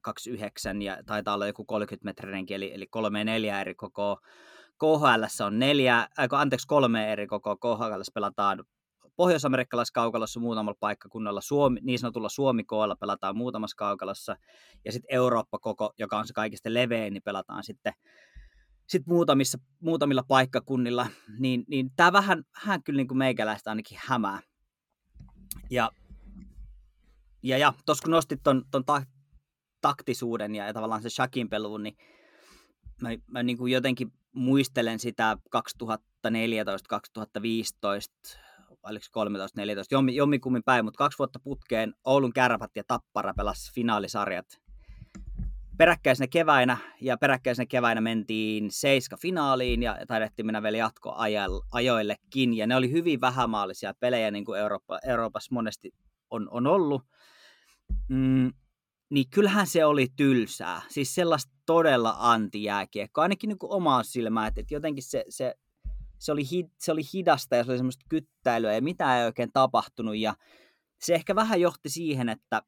[0.00, 4.20] 29 ja taitaa olla joku 30 metrinenkin, eli, eli kolme neljä eri koko.
[4.78, 7.56] KHL on neljä, äh, anteeksi kolme eri koko.
[7.56, 8.64] KHL pelataan
[9.16, 14.36] pohjois-amerikkalaiskaukalossa muutamalla paikkakunnalla, Suomi, niin sanotulla Suomi-koolla pelataan muutamassa kaukalossa,
[14.84, 17.92] ja sitten Eurooppa-koko, joka on se kaikista levein, niin pelataan sitten
[18.88, 21.06] sit muutamissa, muutamilla paikkakunnilla,
[21.38, 24.40] niin, niin tämä vähän, vähän kyllä niin kuin meikäläistä ainakin hämää.
[25.70, 25.90] Ja,
[27.42, 29.02] ja, ja tuossa kun nostit ton, ton ta,
[29.80, 31.96] taktisuuden ja, ja tavallaan se shakin peluun, niin
[33.02, 35.60] mä, mä niin kuin jotenkin muistelen sitä 2014-2015,
[38.82, 44.46] oliko 13-14, jommi, jommikummin päin, mutta kaksi vuotta putkeen Oulun kärpät ja Tappara pelas finaalisarjat
[45.78, 52.76] peräkkäisenä keväinä, ja peräkkäisenä keväinä mentiin seiska finaaliin, ja taidettiin mennä vielä jatkoajoillekin, ja ne
[52.76, 55.94] oli hyvin vähämaallisia pelejä, niin kuin Eurooppa, Euroopassa monesti
[56.30, 57.02] on, on ollut.
[58.08, 58.52] Mm,
[59.10, 60.82] niin kyllähän se oli tylsää.
[60.88, 65.54] Siis sellaista todella antijääkiekkoa, ainakin niin omaa silmää, että, että jotenkin se, se,
[66.18, 69.52] se, oli hi, se oli hidasta ja se oli semmoista kyttäilyä ja mitä ei oikein
[69.52, 70.16] tapahtunut.
[70.16, 70.34] Ja
[71.00, 72.62] se ehkä vähän johti siihen, että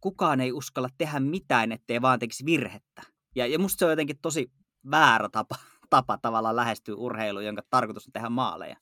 [0.00, 3.02] kukaan ei uskalla tehdä mitään, ettei vaan tekisi virhettä.
[3.36, 4.52] Ja, ja musta se on jotenkin tosi
[4.90, 5.56] väärä tapa,
[5.90, 8.76] tapa tavallaan lähestyä urheiluun, jonka tarkoitus on tehdä maaleja.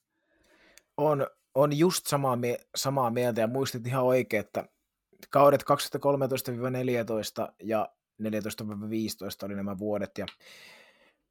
[0.97, 2.39] On, on just samaa,
[2.77, 4.69] samaa mieltä ja muistit ihan oikein, että
[5.31, 5.65] kaudet 2013-14
[7.63, 7.89] ja
[8.23, 8.27] 14-15
[9.45, 10.27] oli nämä vuodet ja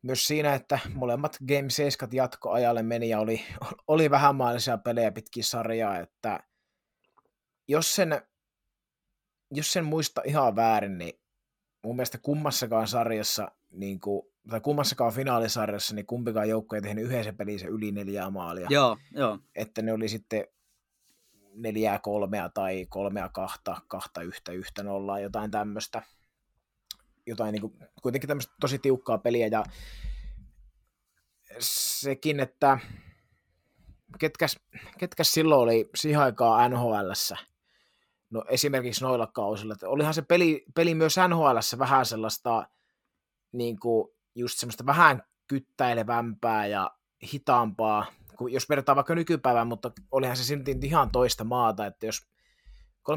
[0.02, 3.42] myös siinä, että molemmat Game 7 jatkoajalle meni ja oli,
[3.88, 6.40] oli vähänmaallisia pelejä pitkin sarjaa, että
[7.68, 8.22] jos sen
[9.52, 11.20] jos sen muista ihan väärin, niin
[11.84, 17.34] mun mielestä kummassakaan sarjassa, niin kuin, tai kummassakaan finaalisarjassa, niin kumpikaan joukko ei tehnyt yhdessä
[17.34, 18.68] pelissä yli neljää maalia.
[18.70, 19.40] Joo, joo.
[19.56, 20.48] Että ne oli sitten
[21.58, 26.02] neljää kolmea tai kolmea kahta, kahta yhtä, yhtä nollaa, jotain tämmöistä.
[27.26, 29.64] Jotain niin kuin, kuitenkin tämmöistä tosi tiukkaa peliä ja
[31.60, 32.80] sekin, että
[34.20, 34.60] ketkäs,
[34.98, 37.38] ketkäs silloin oli siihen aikaan NHLssä–
[38.30, 39.74] no esimerkiksi noilla kausilla.
[39.74, 42.68] Että olihan se peli, peli myös nhl vähän sellaista
[43.52, 46.92] niin kuin just semmoista vähän kyttäilevämpää ja
[47.34, 48.06] hitaampaa,
[48.38, 52.22] kun jos vertaa vaikka nykypäivään, mutta olihan se silti ihan toista maata, että jos
[53.12, 53.14] 13-14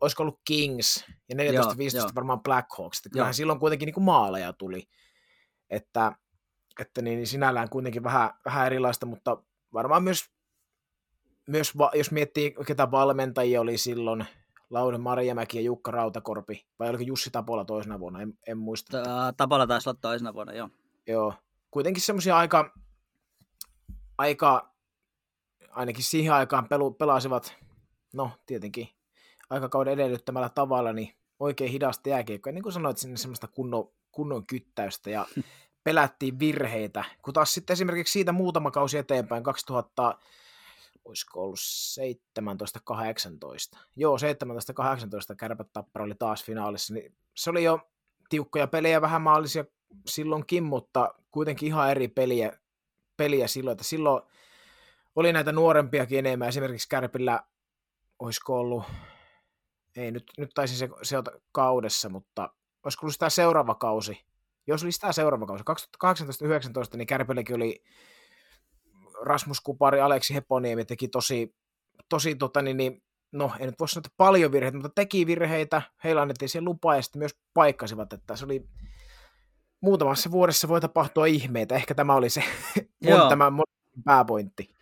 [0.00, 1.36] olisiko ollut Kings ja
[2.10, 3.32] 14-15 varmaan Blackhawks, että kyllähän joo.
[3.32, 4.88] silloin kuitenkin niin kuin maaleja tuli,
[5.70, 6.12] että,
[6.80, 10.34] että niin, niin sinällään kuitenkin vähän, vähän erilaista, mutta varmaan myös
[11.46, 14.26] myös va- jos miettii, ketä valmentajia oli silloin,
[14.70, 19.02] Lauri Marjamäki ja Jukka Rautakorpi, vai oliko Jussi Tapola toisena vuonna, en, en muista.
[19.36, 20.68] Tapola taisi olla toisena vuonna, joo.
[21.06, 21.34] Joo,
[21.70, 22.72] kuitenkin semmoisia aika,
[24.18, 24.74] aika,
[25.70, 27.54] ainakin siihen aikaan pelu, pelasivat,
[28.14, 28.88] no tietenkin,
[29.50, 32.52] aikakauden edellyttämällä tavalla, niin oikein hidasta jääkiekkoa.
[32.52, 35.26] Niin kuin sanoit, sinne semmoista kunnon, kunnon kyttäystä ja
[35.84, 37.04] pelättiin virheitä.
[37.22, 40.18] Kun taas sitten esimerkiksi siitä muutama kausi eteenpäin, 2000
[41.04, 41.58] olisiko ollut
[43.74, 43.78] 17-18.
[43.96, 44.20] Joo, 17-18
[45.36, 47.80] kärpät tappara oli taas finaalissa, niin se oli jo
[48.28, 49.64] tiukkoja pelejä, vähän maallisia
[50.06, 52.58] silloinkin, mutta kuitenkin ihan eri peliä,
[53.16, 54.22] peliä silloin, että silloin
[55.16, 57.40] oli näitä nuorempiakin enemmän, esimerkiksi Kärpillä
[58.18, 58.84] olisiko ollut,
[59.96, 61.16] ei nyt, nyt taisin se, se
[61.52, 62.50] kaudessa, mutta
[62.84, 64.24] olisiko ollut sitä seuraava kausi,
[64.66, 65.64] jos oli sitä seuraava kausi,
[66.04, 67.82] 2018-2019, niin Kärpilläkin oli
[69.22, 71.54] Rasmus Kupari, Aleksi Heponiemi teki tosi,
[72.08, 75.82] tosi tota, niin, niin, no en nyt voi sanoa, että paljon virheitä, mutta teki virheitä,
[76.04, 78.64] heillä annettiin siihen lupaa ja sitten myös paikkasivat, että se oli
[79.84, 82.42] muutamassa vuodessa voi tapahtua ihmeitä, ehkä tämä oli se
[83.04, 83.52] mun, tämä
[84.04, 84.74] pääpointti.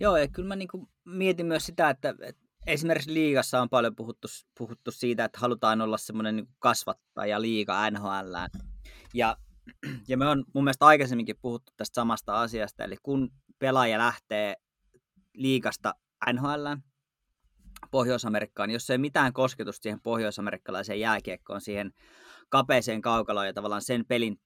[0.00, 0.68] Joo, ja kyllä mä niin
[1.04, 5.98] mietin myös sitä, että, että esimerkiksi liigassa on paljon puhuttu, puhuttu siitä, että halutaan olla
[5.98, 8.34] semmoinen niin kasvattaja liiga NHL.
[9.14, 9.36] Ja,
[10.08, 14.54] ja me on mun mielestä aikaisemminkin puhuttu tästä samasta asiasta, eli kun pelaaja lähtee
[15.34, 15.94] liigasta
[16.32, 16.66] NHL,
[17.90, 21.92] Pohjois-Amerikkaan, jos ei mitään kosketusta siihen pohjois-amerikkalaiseen jääkiekkoon, siihen
[22.48, 24.40] kapeeseen kaukaloon ja tavallaan sen pelin,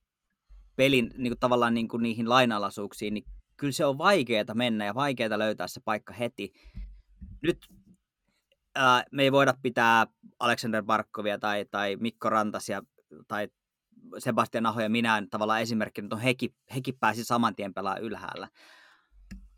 [0.76, 3.24] pelin niin kuin tavallaan niin kuin niihin lainalaisuuksiin, niin
[3.56, 6.52] kyllä se on vaikeaa mennä ja vaikeaa löytää se paikka heti.
[7.42, 7.58] Nyt
[8.74, 10.06] ää, me ei voida pitää
[10.38, 12.82] Alexander Barkovia tai, tai Mikko Rantasia
[13.28, 13.48] tai
[14.18, 18.48] Sebastian Aho ja minä tavallaan esimerkkinä, että hekin, hekin pääsi saman tien pelaa ylhäällä.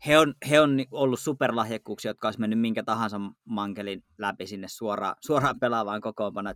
[0.05, 5.15] He on, he on ollut superlahjakkuuksia, jotka olisi mennyt minkä tahansa mankelin läpi sinne suoraan,
[5.21, 6.55] suoraan pelaavaan kokoonpanoon.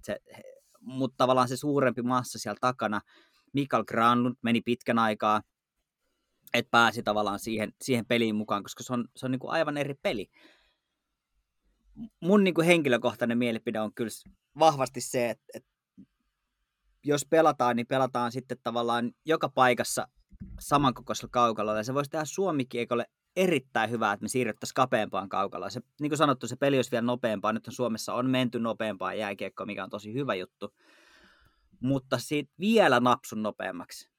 [0.82, 3.02] mutta tavallaan se suurempi massa siellä takana,
[3.54, 5.42] Mikael Granlund meni pitkän aikaa,
[6.54, 9.78] että pääsi tavallaan siihen, siihen peliin mukaan, koska se on, se on niin kuin aivan
[9.78, 10.30] eri peli
[12.20, 14.12] mun niin kuin henkilökohtainen mielipide on kyllä
[14.60, 15.70] vahvasti se, että, että
[17.04, 20.08] jos pelataan, niin pelataan sitten tavallaan joka paikassa
[20.60, 21.80] samankokoisella kaukalolla.
[21.80, 25.72] Ja se voisi tehdä Suomikiekolle erittäin hyvää, että me siirryttäisiin kapeampaan kaukaloon.
[25.72, 27.54] Se, niin kuin sanottu, se peli olisi vielä nopeampaa.
[27.54, 30.74] Nyt Suomessa on menty nopeampaan jääkiekkoon, mikä on tosi hyvä juttu.
[31.80, 34.10] Mutta siitä vielä napsun nopeammaksi.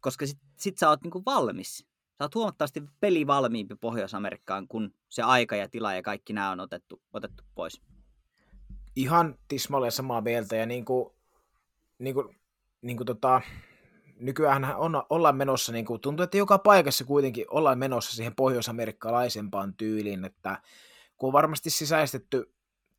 [0.00, 5.22] Koska sit, sit sä oot niin kuin valmis sä oot huomattavasti pelivalmiimpi Pohjois-Amerikkaan, kun se
[5.22, 7.82] aika ja tila ja kaikki nämä on otettu, otettu pois.
[8.96, 11.14] Ihan tismalleen samaa mieltä ja niin kuin,
[11.98, 12.36] niin kuin,
[12.82, 13.40] niin kuin tota,
[14.20, 19.74] nykyään on, ollaan menossa, niin kuin, tuntuu, että joka paikassa kuitenkin ollaan menossa siihen pohjois-amerikkalaisempaan
[19.74, 20.62] tyyliin, että
[21.16, 22.52] kun on varmasti sisäistetty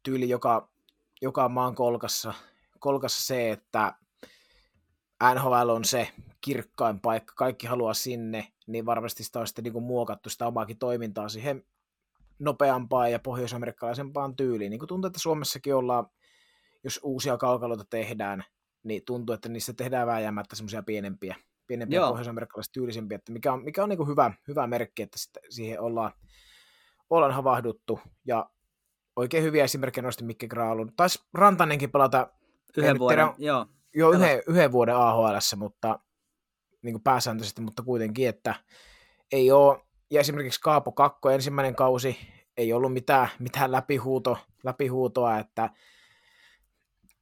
[0.04, 0.70] tyyli joka,
[1.22, 2.34] joka maan kolkassa,
[2.80, 3.94] kolkassa se, että
[5.34, 6.10] NHL on se
[6.42, 10.80] kirkkain paikka, kaikki haluaa sinne, niin varmasti sitä on sitten niin kuin muokattu sitä omaakin
[10.80, 11.64] toimintaa siihen
[12.40, 14.70] nopeampaan ja pohjoisamerikkalaisempaan tyyliin.
[14.70, 16.06] Niin kuin tuntuu, että Suomessakin ollaan,
[16.84, 18.44] jos uusia kaukaloita tehdään,
[18.84, 21.36] niin tuntuu, että niissä tehdään vääjäämättä semmoisia pienempiä,
[21.68, 25.18] pienempiä pohjoisamerikkalaisia tyylisempiä, että mikä on, mikä on niin kuin hyvä, hyvä merkki, että
[25.50, 26.12] siihen ollaan,
[27.10, 28.00] ollaan havahduttu.
[28.26, 28.50] Ja
[29.16, 30.92] oikein hyviä esimerkkejä nosti Mikke Graalun.
[30.96, 32.28] Taisi Rantanenkin pelata
[32.78, 33.66] yhden vuoden, tiedä, joo.
[33.96, 36.00] Joo, yhden, yhden vuoden AHL, mutta
[36.82, 38.56] niin kuin pääsääntöisesti, mutta kuitenkin, että
[39.32, 42.18] ei ole, ja esimerkiksi Kaapo Kakko ensimmäinen kausi,
[42.58, 45.70] ei ollut mitään, mitään läpihuuto, läpihuutoa, että,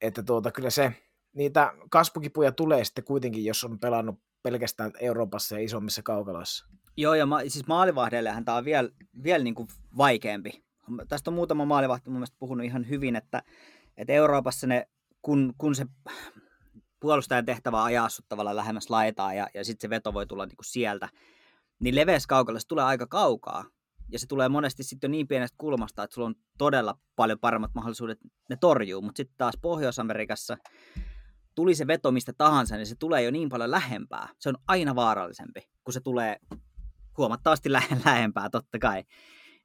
[0.01, 0.93] että tuota, kyllä se,
[1.33, 6.65] niitä kasvukipuja tulee sitten kuitenkin, jos on pelannut pelkästään Euroopassa ja isommissa kaukaloissa.
[6.97, 8.89] Joo, ja ma- siis maalivahdellehan tämä on vielä,
[9.23, 10.63] vielä niin kuin vaikeampi.
[11.07, 13.43] Tästä on muutama maalivahti mun mielestä puhunut ihan hyvin, että,
[13.97, 14.87] että Euroopassa ne,
[15.27, 15.85] kun, kun se
[16.99, 20.63] puolustajan tehtävä ajaa sut tavallaan lähemmäs laitaa ja, ja sitten se veto voi tulla niinku
[20.63, 21.09] sieltä,
[21.79, 23.65] niin leveässä kaukalla se tulee aika kaukaa.
[24.11, 28.19] Ja se tulee monesti sitten niin pienestä kulmasta, että sulla on todella paljon paremmat mahdollisuudet
[28.49, 29.01] ne torjuu.
[29.01, 30.57] Mutta sitten taas Pohjois-Amerikassa
[31.55, 34.29] tuli se veto mistä tahansa, niin se tulee jo niin paljon lähempää.
[34.39, 36.37] Se on aina vaarallisempi, kun se tulee
[37.17, 39.03] huomattavasti lähe- lähempää totta kai.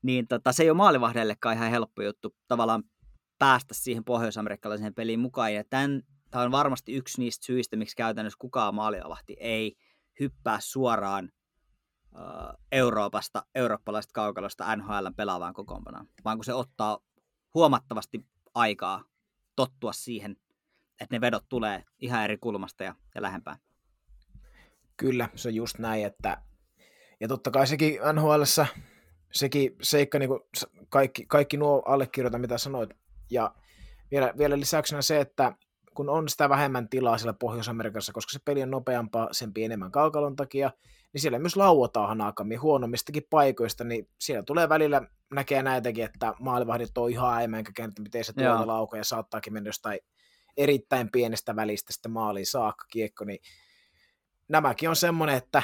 [0.03, 2.83] Niin tota, se ei ole maalivahdellekaan ihan helppo juttu tavallaan
[3.43, 5.55] päästä siihen pohjois-amerikkalaiseen peliin mukaan.
[5.55, 9.77] Ja tämän tämä on varmasti yksi niistä syistä, miksi käytännössä kukaan maalivahti ei
[10.21, 11.33] hyppää suoraan
[12.15, 16.99] uh, Euroopasta, eurooppalaisesta kaukalosta NHL pelaavaan kokoonpanoon, vaan kun se ottaa
[17.55, 19.05] huomattavasti aikaa
[19.57, 20.37] tottua siihen,
[21.01, 23.59] että ne vedot tulee ihan eri kulmasta ja, ja lähempään.
[24.97, 26.43] Kyllä, se on just näin, että
[27.21, 28.43] ja totta kai sekin nhl
[29.33, 30.41] sekin seikka, niin kuin
[30.89, 33.02] kaikki, kaikki nuo allekirjoita, mitä sanoit,
[33.33, 33.55] ja
[34.11, 35.53] vielä, vielä lisäyksenä se, että
[35.95, 40.37] kun on sitä vähemmän tilaa siellä Pohjois-Amerikassa, koska se peli on nopeampaa sen pienemmän kaukalon
[40.37, 40.71] takia,
[41.13, 45.03] niin siellä myös lauotaan hanakammin huonommistakin paikoista, niin siellä tulee välillä
[45.35, 49.69] näkee näitäkin, että maalivahdit on ihan äimänkä että miten se tuolta lauko ja saattaakin mennä
[49.69, 49.99] jostain
[50.57, 53.39] erittäin pienestä välistä sitten maaliin saakka kiekko, niin
[54.49, 55.63] nämäkin on semmoinen, että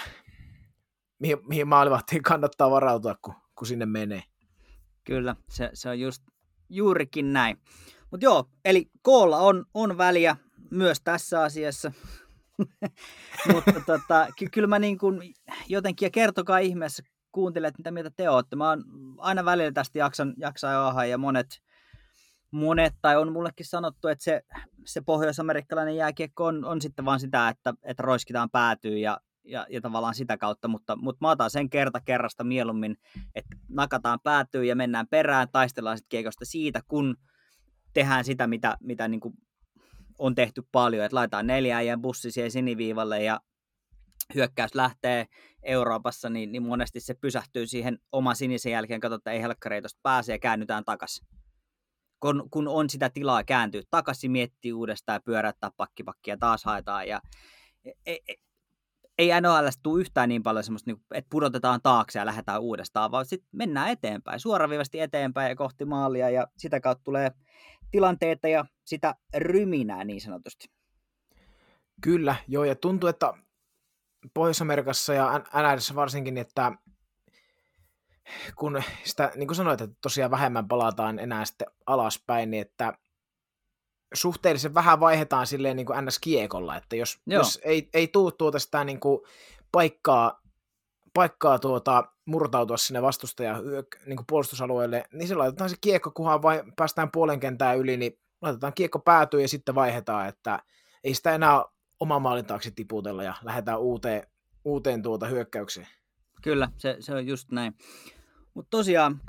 [1.18, 4.22] mihin, mihin maalivahtiin kannattaa varautua, kun, kun sinne menee.
[5.04, 6.22] Kyllä, se, se on just
[6.68, 7.57] juurikin näin.
[8.11, 10.37] Mutta joo, eli koolla on, on väliä
[10.70, 11.92] myös tässä asiassa.
[13.52, 15.35] Mutta tota, ky- kyllä mä niin kuin
[15.68, 17.02] jotenkin, ja kertokaa ihmeessä,
[17.33, 18.57] kuuntelet, mitä mieltä te olette.
[18.57, 18.85] Mä oon
[19.18, 21.46] aina välillä tästä jaksan, jaksaa jaha, ja monet,
[22.50, 24.42] monet, tai on mullekin sanottu, että se,
[24.85, 29.80] se pohjois-amerikkalainen jääkiekko on, on sitten vaan sitä, että, että roiskitaan päätyy ja, ja, ja
[29.80, 32.96] tavallaan sitä kautta, mutta, mutta mä otan sen kerta kerrasta mieluummin,
[33.34, 37.16] että nakataan päätyy ja mennään perään, taistellaan sitten kiekosta siitä, kun
[37.92, 39.34] tehdään sitä, mitä, mitä niin kuin
[40.18, 43.40] on tehty paljon, että laitetaan neljä ja bussi siihen siniviivalle ja
[44.34, 45.26] hyökkäys lähtee
[45.62, 50.32] Euroopassa, niin, niin monesti se pysähtyy siihen oma sinisen jälkeen, katsotaan, että ei helkkareitosta pääse
[50.32, 51.28] ja käännytään takaisin.
[52.20, 57.08] Kun, kun on sitä tilaa kääntyä takaisin, miettii uudestaan ja pyöräyttää pakkipakkia, taas haetaan.
[57.08, 57.20] Ja
[58.06, 58.37] ei, ei,
[59.18, 63.26] ei NHL tule yhtään niin paljon semmoista, niin että pudotetaan taakse ja lähdetään uudestaan, vaan
[63.26, 67.31] sitten mennään eteenpäin, suoraviivasti eteenpäin ja kohti maalia ja sitä kautta tulee
[67.90, 70.70] tilanteita ja sitä ryminää niin sanotusti.
[72.00, 73.35] Kyllä, joo, ja tuntuu, että
[74.35, 76.72] Pohjois-Amerikassa ja NRissä varsinkin, että
[78.57, 82.92] kun sitä, niin kuin sanoit, että tosiaan vähemmän palataan enää sitten alaspäin, niin että
[84.14, 88.84] suhteellisen vähän vaihdetaan silleen niin kuin NS-kiekolla, että jos, jos ei, ei tuu tuota sitä
[88.84, 89.20] niin kuin
[89.72, 90.42] paikkaa,
[91.14, 93.62] paikkaa tuota, murtautua sinne vastustajan
[94.06, 98.18] niin kuin puolustusalueelle, niin se laitetaan se kiekko, kunhan vai, päästään puolen kentää yli, niin
[98.42, 100.62] laitetaan kiekko päätyy ja sitten vaihdetaan, että
[101.04, 101.64] ei sitä enää
[102.00, 104.26] oma maalin taakse tiputella ja lähdetään uuteen,
[104.64, 105.86] uuteen tuota hyökkäykseen.
[106.42, 107.74] Kyllä, se, se on just näin.
[108.54, 109.20] Mutta tosiaan,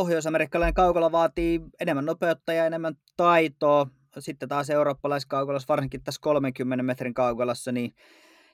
[0.00, 3.86] pohjois-amerikkalainen kaukala vaatii enemmän nopeutta ja enemmän taitoa.
[4.18, 7.94] Sitten taas eurooppalaiskaukolassa, varsinkin tässä 30 metrin kaukolassa, niin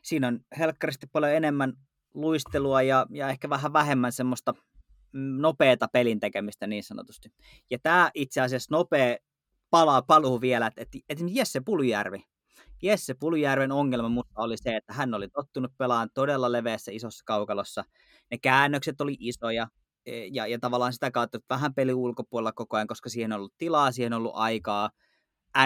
[0.03, 1.73] siinä on helkkaristi paljon enemmän
[2.15, 4.55] luistelua ja, ja ehkä vähän vähemmän semmoista
[5.13, 7.29] nopeata pelin tekemistä niin sanotusti.
[7.71, 9.17] Ja tämä itse asiassa nopea
[9.71, 12.25] palaa paluu vielä, että, että, että Jesse Puljärvi,
[12.83, 17.85] Jesse Puljärven ongelma mutta oli se, että hän oli tottunut pelaamaan todella leveässä isossa kaukalossa.
[18.31, 19.69] Ne käännökset oli isoja,
[20.33, 23.93] ja, ja tavallaan sitä kautta vähän peli ulkopuolella koko ajan, koska siihen on ollut tilaa,
[23.93, 24.91] siihen on ollut aikaa.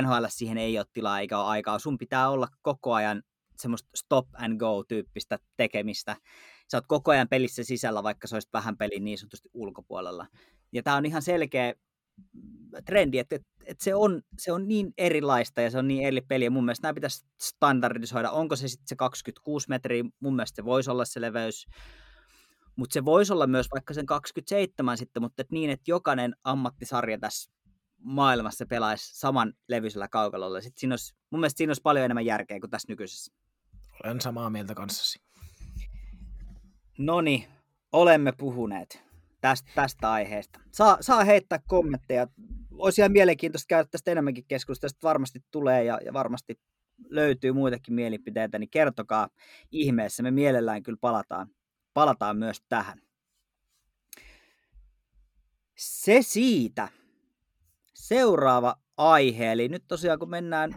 [0.03, 1.79] NHL siihen ei ole tilaa eikä ole aikaa.
[1.79, 3.23] Sun pitää olla koko ajan
[3.59, 6.17] semmoista stop and go tyyppistä tekemistä.
[6.71, 10.27] Sä oot koko ajan pelissä sisällä, vaikka sä olisit vähän pelin niin sanotusti ulkopuolella.
[10.73, 11.75] Ja tämä on ihan selkeä
[12.85, 16.21] trendi, että, että, että se, on, se on niin erilaista ja se on niin eri
[16.21, 16.45] peli.
[16.45, 18.31] Ja mun mielestä nämä pitäisi standardisoida.
[18.31, 20.05] Onko se sitten se 26 metriä?
[20.21, 21.67] Mun mielestä se voisi olla se leveys.
[22.77, 27.19] Mutta se voisi olla myös vaikka sen 27 sitten, mutta että niin, että jokainen ammattisarja
[27.19, 27.53] tässä
[27.99, 30.61] maailmassa pelaisi saman levyisellä kaukalolla.
[30.61, 33.33] Sitten siinä olisi, mun mielestä siinä olisi paljon enemmän järkeä kuin tässä nykyisessä.
[34.05, 35.21] Olen samaa mieltä kanssasi.
[36.99, 37.45] No niin,
[37.93, 39.03] olemme puhuneet
[39.41, 40.61] tästä, tästä aiheesta.
[40.73, 42.27] Saa, saa heittää kommentteja.
[42.71, 44.89] Olisi ihan mielenkiintoista käydä tästä enemmänkin keskustelua.
[44.89, 46.61] Tästä varmasti tulee ja, ja varmasti
[47.09, 49.29] löytyy muitakin mielipiteitä, niin kertokaa
[49.71, 50.23] ihmeessä.
[50.23, 51.49] Me mielellään kyllä palataan,
[51.95, 53.03] palataan myös tähän.
[55.77, 56.89] Se siitä.
[57.95, 60.75] Seuraava aihe, eli nyt tosiaan kun mennään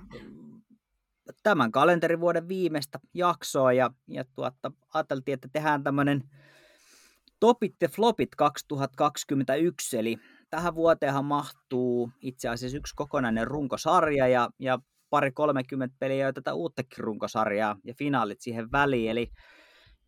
[1.43, 6.23] tämän kalenterivuoden viimeistä jaksoa ja, ja tuotta, ajateltiin, että tehdään tämmöinen
[7.39, 10.17] Topit ja Flopit 2021, eli
[10.49, 16.53] tähän vuoteenhan mahtuu itse asiassa yksi kokonainen runkosarja ja, ja pari 30 peliä ja tätä
[16.53, 19.31] uuttakin runkosarjaa ja finaalit siihen väliin, eli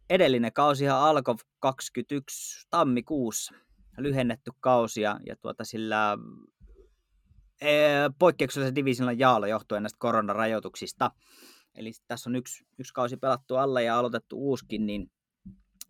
[0.09, 3.55] edellinen kausihan alkoi 21 tammikuussa,
[3.97, 6.17] lyhennetty kausi ja, ja tuota sillä
[7.61, 7.67] e,
[8.19, 11.11] poikkeuksellisen divisionan jaalo johtuen näistä koronarajoituksista.
[11.75, 15.11] Eli tässä on yksi, yksi kausi pelattu alla ja aloitettu uuskin, niin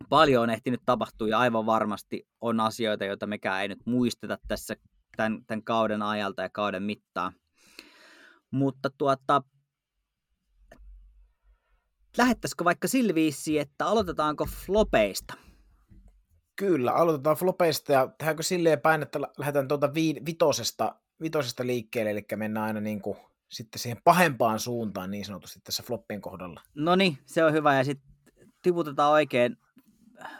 [0.08, 4.74] paljon on ehtinyt tapahtua ja aivan varmasti on asioita, joita mekään ei nyt muisteta tässä
[5.16, 7.32] tämän, tämän kauden ajalta ja kauden mittaan.
[8.50, 9.42] Mutta tuota,
[12.18, 15.34] lähettäisikö vaikka silviisi, että aloitetaanko flopeista?
[16.56, 22.24] Kyllä, aloitetaan flopeista ja tehdäänkö silleen päin, että lähdetään tuota vi- vitosesta, vitosesta liikkeelle, eli
[22.36, 23.16] mennään aina niin kuin
[23.48, 26.60] sitten siihen pahempaan suuntaan niin sanotusti tässä floppien kohdalla.
[26.74, 28.08] No niin, se on hyvä ja sitten
[28.62, 29.56] tiputetaan oikein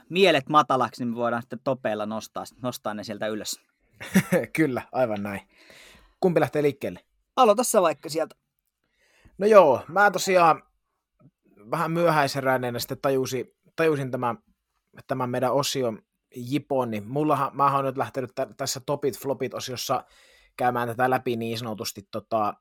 [0.09, 3.61] mielet matalaksi, niin me voidaan sitten topeilla nostaa, nostaa ne sieltä ylös.
[4.57, 5.41] Kyllä, aivan näin.
[6.21, 7.01] Kumpi lähtee liikkeelle?
[7.37, 8.35] Aloita sä vaikka sieltä.
[9.39, 10.63] No joo, mä tosiaan
[11.71, 14.39] vähän myöhäiseräneenä sitten tajusin, tajusin tämän,
[15.07, 16.03] tämän meidän osion
[16.37, 20.05] Jipon, niin mullahan, mä oon nyt lähtenyt t- tässä Topit Flopit osiossa
[20.57, 22.55] käymään tätä läpi niin sanotusti tota,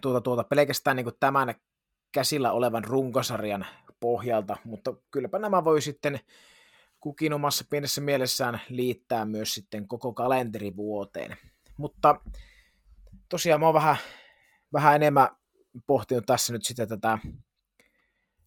[0.00, 1.54] tuota, tuota, pelkästään niin tämän
[2.12, 3.66] käsillä olevan runkosarjan
[4.00, 6.20] pohjalta, mutta kylläpä nämä voi sitten
[7.00, 11.36] kukin omassa pienessä mielessään liittää myös sitten koko kalenterivuoteen.
[11.76, 12.20] Mutta
[13.28, 13.96] tosiaan mä oon vähän,
[14.72, 15.28] vähän enemmän
[15.86, 17.18] pohtinut tässä nyt sitä tätä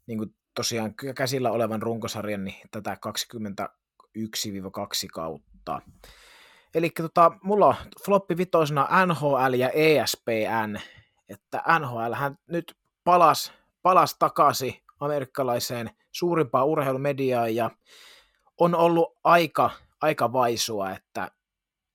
[0.07, 3.73] niin kuin tosiaan käsillä olevan runkosarjan, niin tätä 21-2
[5.13, 5.81] kautta.
[6.75, 7.75] Eli tota, mulla on
[8.05, 10.79] floppi vitosena NHL ja ESPN,
[11.29, 17.71] että NHL hän nyt palas palasi takaisin amerikkalaiseen suurimpaan urheilumediaan ja
[18.57, 19.69] on ollut aika,
[20.01, 21.31] aika vaisua, että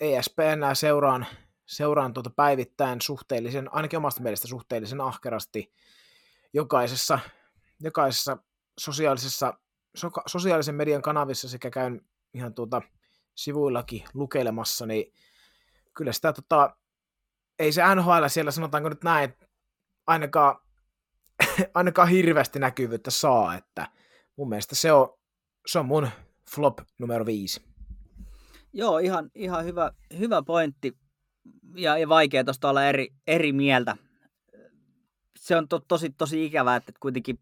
[0.01, 1.27] ESPN seuraan,
[1.67, 5.73] seuraan tuota päivittäin suhteellisen, ainakin omasta mielestä suhteellisen ahkerasti
[6.53, 7.19] jokaisessa,
[7.81, 8.39] jokaisessa
[8.79, 9.55] sosiaalisessa,
[9.97, 12.01] so, sosiaalisen median kanavissa sekä käyn
[12.35, 12.83] ihan tuota
[13.35, 15.13] sivuillakin lukeilemassa, niin
[15.95, 16.77] kyllä sitä tota,
[17.59, 19.35] ei se NHL siellä sanotaanko nyt näin,
[20.07, 20.57] ainakaan,
[21.75, 23.89] ainakaan hirveästi näkyvyyttä saa, että
[24.37, 25.19] mun mielestä se on,
[25.67, 26.09] se on mun
[26.55, 27.67] flop numero viisi.
[28.73, 30.99] Joo, ihan, ihan hyvä, hyvä pointti
[31.75, 33.97] ja, ja vaikea tuosta olla eri, eri mieltä.
[35.39, 37.39] Se on to, tosi, tosi ikävää, että kuitenkin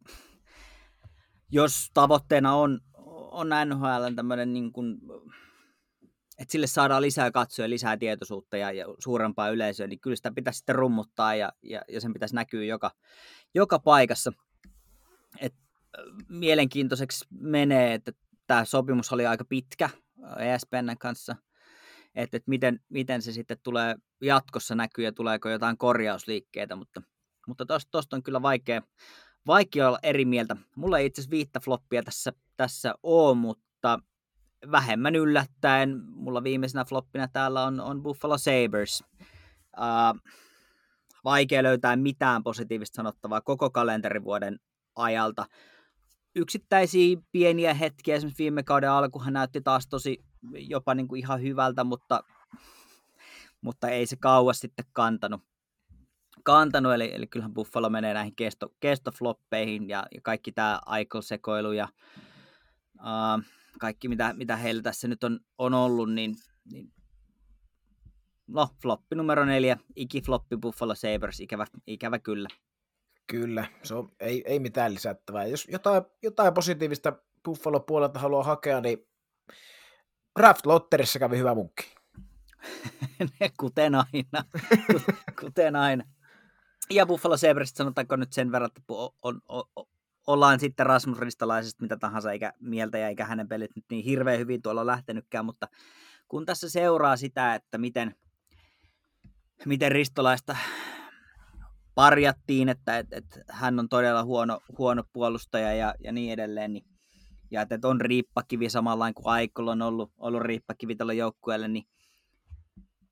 [1.51, 2.81] jos tavoitteena on,
[3.31, 4.99] on NHL tämmöinen niin kuin,
[6.39, 10.59] että sille saadaan lisää katsoja, lisää tietoisuutta ja, ja suurempaa yleisöä, niin kyllä sitä pitäisi
[10.59, 12.91] sitten rummuttaa ja, ja, ja sen pitäisi näkyä joka,
[13.55, 14.33] joka paikassa.
[15.41, 15.55] Et,
[16.29, 18.13] mielenkiintoiseksi menee, että
[18.47, 19.91] tämä sopimus oli aika pitkä
[20.39, 21.37] ESPN kanssa,
[22.15, 27.03] että, että miten, miten se sitten tulee jatkossa näkyä ja tuleeko jotain korjausliikkeitä, mutta,
[27.47, 28.83] mutta tuosta on kyllä vaikea,
[29.47, 30.57] vaikea olla eri mieltä.
[30.77, 33.99] Mulla ei itse asiassa viittä floppia tässä, tässä ole, mutta
[34.71, 39.05] vähemmän yllättäen, mulla viimeisenä floppina täällä on, on Buffalo Sabres.
[39.77, 40.21] Uh,
[41.25, 44.61] vaikea löytää mitään positiivista sanottavaa koko kalenterivuoden
[44.97, 45.47] ajalta.
[46.37, 50.19] Yksittäisiä pieniä hetkiä, esimerkiksi viime kauden alkuhan näytti taas tosi
[50.53, 52.25] jopa niin kuin ihan hyvältä, mutta,
[53.61, 55.41] mutta ei se kauas sitten kantanut.
[56.43, 61.89] kantanut eli, eli kyllähän Buffalo menee näihin kesto, kestofloppeihin ja, ja kaikki tämä Eichel-sekoilu ja
[63.01, 63.45] uh,
[63.81, 66.37] kaikki, mitä, mitä heillä tässä nyt on, on ollut, niin,
[66.73, 66.93] niin
[68.47, 72.49] no, floppi numero neljä, ikifloppi Buffalo Sabres, ikävä, ikävä kyllä.
[73.27, 75.47] Kyllä, se on, ei, ei mitään lisättävää.
[75.47, 77.13] Jos jotain, jotain positiivista
[77.45, 79.07] Buffalo puolelta haluaa hakea, niin
[80.39, 81.95] Draft Lotterissa kävi hyvä munkki.
[83.61, 84.45] kuten aina.
[85.41, 86.05] kuten aina.
[86.91, 88.83] Ja Buffalo Sabres, sanotaanko nyt sen verran, että
[89.23, 89.65] on, on,
[90.27, 94.39] ollaan sitten Rasmus Ristalaisesta mitä tahansa, eikä mieltä ja eikä hänen pelit nyt niin hirveän
[94.39, 95.69] hyvin tuolla lähtenytkään, mutta
[96.29, 98.15] kun tässä seuraa sitä, että miten,
[99.65, 100.57] miten Ristolaista
[101.95, 106.85] parjattiin, että, että, että hän on todella huono, huono puolustaja ja, ja niin edelleen, niin,
[107.55, 111.85] ja että, on riippakivi samalla kuin Aikol on ollut, ollut riippakivi tällä joukkueelle, niin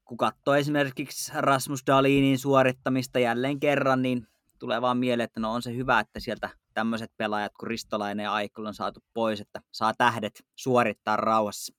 [0.05, 4.26] kun katsoo esimerkiksi Rasmus Dalinin suorittamista jälleen kerran, niin
[4.59, 8.32] tulee vaan mieleen, että no on se hyvä, että sieltä tämmöiset pelaajat kuin Ristolainen ja
[8.32, 11.74] Aikol on saatu pois, että saa tähdet suorittaa rauhassa.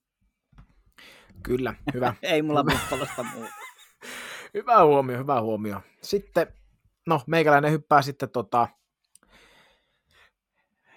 [1.42, 2.14] Kyllä, hyvä.
[2.22, 3.52] Ei mulla Buffalosta muuta.
[4.54, 5.80] hyvä huomio, hyvä huomio.
[6.02, 6.46] Sitten,
[7.06, 8.68] no meikäläinen hyppää sitten tota,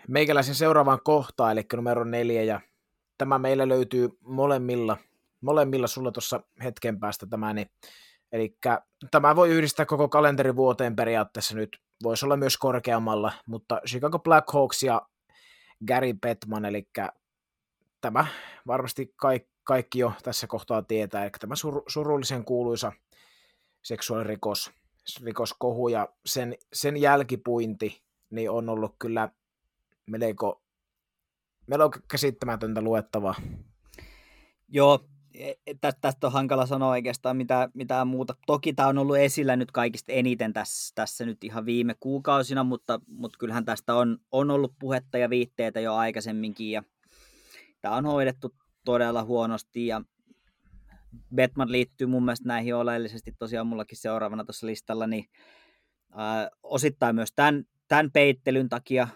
[0.07, 2.61] meikäläisen seuraavaan kohtaan, eli numero neljä, ja
[3.17, 4.97] tämä meillä löytyy molemmilla,
[5.41, 7.69] molemmilla sulla tuossa hetken päästä tämä, niin,
[8.31, 8.57] eli
[9.11, 11.77] tämä voi yhdistää koko kalenterivuoteen periaatteessa nyt.
[12.03, 15.01] Voisi olla myös korkeammalla, mutta Chicago Blackhawks ja
[15.87, 16.87] Gary Bettman, eli
[18.01, 18.27] tämä
[18.67, 22.91] varmasti kaikki, kaikki jo tässä kohtaa tietää, eli tämä sur, surullisen kuuluisa
[23.83, 24.71] seksuaalirikos,
[25.23, 29.29] rikoskohu ja sen, sen jälkipuinti niin on ollut kyllä
[30.09, 30.63] melko,
[31.67, 33.35] melko käsittämätöntä luettavaa.
[34.67, 34.99] Joo,
[35.37, 38.35] E, e, tästä on hankala sanoa oikeastaan mitään, mitään muuta.
[38.47, 43.01] Toki tämä on ollut esillä nyt kaikista eniten tässä, tässä nyt ihan viime kuukausina, mutta,
[43.07, 46.83] mutta kyllähän tästä on, on ollut puhetta ja viitteitä jo aikaisemminkin ja
[47.81, 48.55] tämä on hoidettu
[48.85, 50.01] todella huonosti ja
[51.35, 55.25] Batman liittyy mun mielestä näihin oleellisesti tosiaan mullakin seuraavana tuossa listalla, niin
[56.11, 59.07] äh, osittain myös tämän, tämän peittelyn takia,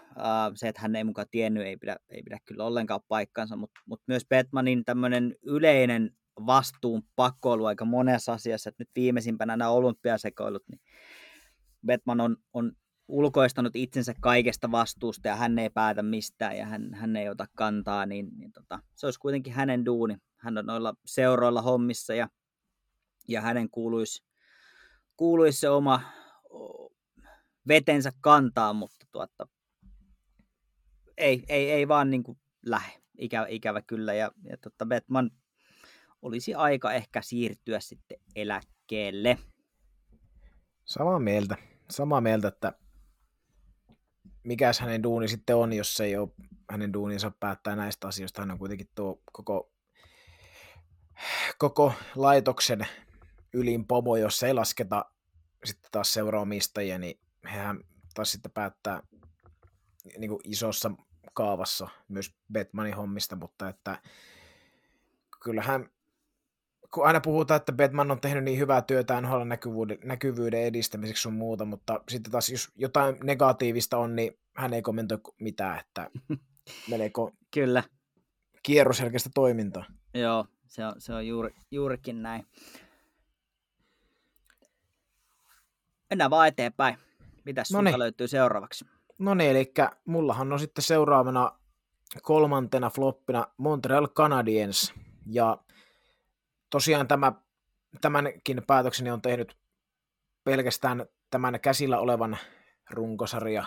[0.54, 4.04] se, että hän ei mukaan tiennyt, ei pidä, ei pidä kyllä ollenkaan paikkansa, mutta, mutta
[4.06, 6.10] myös Batmanin tämmöinen yleinen
[6.46, 10.80] vastuun pakoilu aika monessa asiassa, että nyt viimeisimpänä nämä olympiasekoilut, niin
[11.86, 12.72] Batman on, on
[13.08, 18.06] ulkoistanut itsensä kaikesta vastuusta ja hän ei päätä mistään ja hän, hän ei ota kantaa,
[18.06, 20.16] niin, niin tota, se olisi kuitenkin hänen duuni.
[20.36, 22.28] Hän on noilla seuroilla hommissa ja,
[23.28, 24.24] ja hänen kuuluisi,
[25.16, 26.00] kuuluisi se oma
[27.68, 29.48] vetensä kantaa, mutta tuota,
[31.18, 34.14] ei, ei, ei vaan niin kuin lähe, Ikä, ikävä kyllä.
[34.14, 35.30] Ja, ja tota Batman
[36.22, 39.38] olisi aika ehkä siirtyä sitten eläkkeelle.
[40.84, 41.56] Samaa mieltä.
[41.90, 42.72] Samaa mieltä, että
[44.44, 46.28] mikäs hänen duuni sitten on, jos ei ole
[46.70, 48.42] hänen duuninsa päättää näistä asioista.
[48.42, 49.72] Hän on kuitenkin tuo koko,
[51.58, 52.86] koko laitoksen
[53.52, 55.04] ylin pomo, jos ei lasketa
[55.64, 57.80] sitten taas seuraamistajia, niin hän
[58.14, 59.02] taas sitten päättää
[60.18, 60.90] niin kuin isossa
[61.34, 63.98] kaavassa myös Batmanin hommista, mutta että
[65.42, 65.90] kyllähän
[66.94, 71.32] kun aina puhutaan, että Batman on tehnyt niin hyvää työtä NHL näkyvyyden, näkyvyyden edistämiseksi sun
[71.32, 76.10] muuta, mutta sitten taas jos jotain negatiivista on, niin hän ei kommentoi mitään, että
[76.90, 77.20] meneekö
[77.50, 77.82] Kyllä,
[78.62, 79.84] kierroselkeistä toimintaa.
[80.14, 82.46] joo, se on, se on juuri, juurikin näin.
[86.10, 86.96] Mennään vaan eteenpäin.
[87.44, 87.98] Mitäs sulta Noniin.
[87.98, 88.84] löytyy seuraavaksi?
[89.18, 89.72] No niin, eli
[90.04, 91.52] mullahan on sitten seuraavana
[92.22, 94.94] kolmantena floppina Montreal Canadiens.
[95.26, 95.58] Ja
[96.70, 97.32] tosiaan tämä,
[98.00, 99.56] tämänkin päätökseni on tehnyt
[100.44, 102.38] pelkästään tämän käsillä olevan
[102.90, 103.64] runkosarja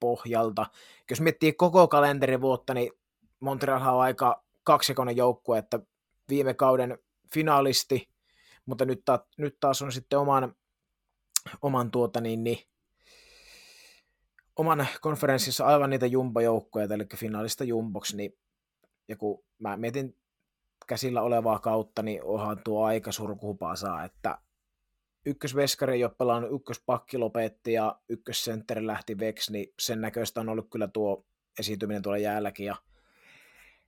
[0.00, 0.66] pohjalta.
[1.10, 2.92] Jos miettii koko kalenterivuotta, niin
[3.40, 5.80] Montreal on aika kaksikonen joukkue, että
[6.28, 6.98] viime kauden
[7.32, 8.08] finaalisti,
[8.66, 10.54] mutta nyt, ta- nyt taas on sitten oman,
[11.62, 12.58] oman tuota niin, niin,
[14.56, 18.38] oman konferenssissa aivan niitä jumbojoukkoja, eli finaalista jumboksi, niin
[19.08, 20.16] ja kun mä mietin
[20.86, 24.38] käsillä olevaa kautta, niin onhan tuo aika surkuhupaa saa, että
[25.26, 30.70] ykkösveskari ei ole pelannut, ykköspakki lopetti ja ykkössentteri lähti veksi, niin sen näköistä on ollut
[30.70, 31.26] kyllä tuo
[31.58, 32.76] esiintyminen tuolla jäälläkin, ja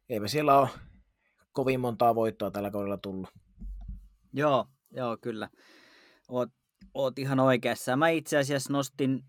[0.09, 0.69] eipä siellä ole
[1.53, 3.29] kovin montaa voittoa tällä kaudella tullut.
[4.33, 5.49] Joo, joo, kyllä.
[6.29, 6.51] Oot,
[6.95, 7.97] oot ihan oikeassa.
[7.97, 9.25] Mä itse asiassa nostin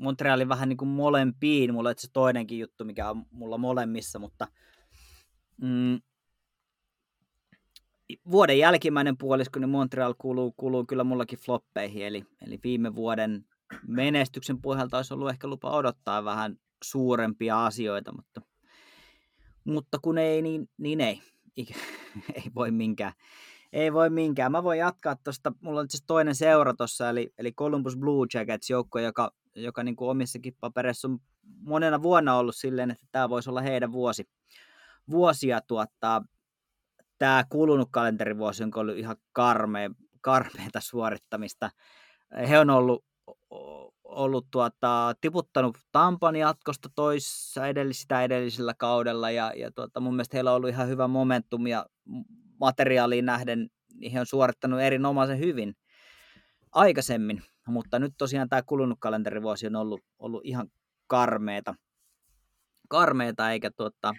[0.00, 1.74] Montrealin vähän niin kuin molempiin.
[1.74, 4.48] Mulla on asiassa toinenkin juttu, mikä on mulla molemmissa, mutta
[5.62, 6.00] mm,
[8.30, 13.44] vuoden jälkimmäinen puolisko, niin Montreal kuuluu, kuuluu kyllä mullakin floppeihin, eli, eli viime vuoden
[13.86, 18.40] menestyksen pohjalta olisi ollut ehkä lupa odottaa vähän suurempia asioita, mutta,
[19.64, 21.20] mutta kun ei, niin, niin ei.
[21.56, 21.74] Ikä,
[22.34, 23.12] ei voi minkään.
[23.72, 24.52] Ei voi minkään.
[24.52, 28.70] Mä voin jatkaa tuosta, mulla on itse toinen seura tuossa, eli, eli Columbus Blue Jackets,
[28.70, 33.50] joukko, joka, joka niin kuin omissakin papereissa on monena vuonna ollut silleen, että tämä voisi
[33.50, 34.28] olla heidän vuosi,
[35.10, 36.22] vuosia tuottaa.
[37.18, 39.90] Tämä kulunut kalenterivuosi on ollut ihan karmea,
[40.20, 41.70] karmeita suorittamista.
[42.48, 43.04] He on ollut,
[44.04, 50.36] ollut tuota, tiputtanut Tampan jatkosta toissa edellis, sitä edellisellä kaudella ja, ja tuota, mun mielestä
[50.36, 51.86] heillä on ollut ihan hyvä momentum ja
[52.60, 53.70] materiaaliin nähden
[54.12, 55.76] he on suorittanut erinomaisen hyvin
[56.72, 60.70] aikaisemmin, mutta nyt tosiaan tämä kulunut kalenterivuosi on ollut, ollut ihan
[61.06, 61.74] karmeeta,
[62.88, 64.14] karmeeta eikä tuota,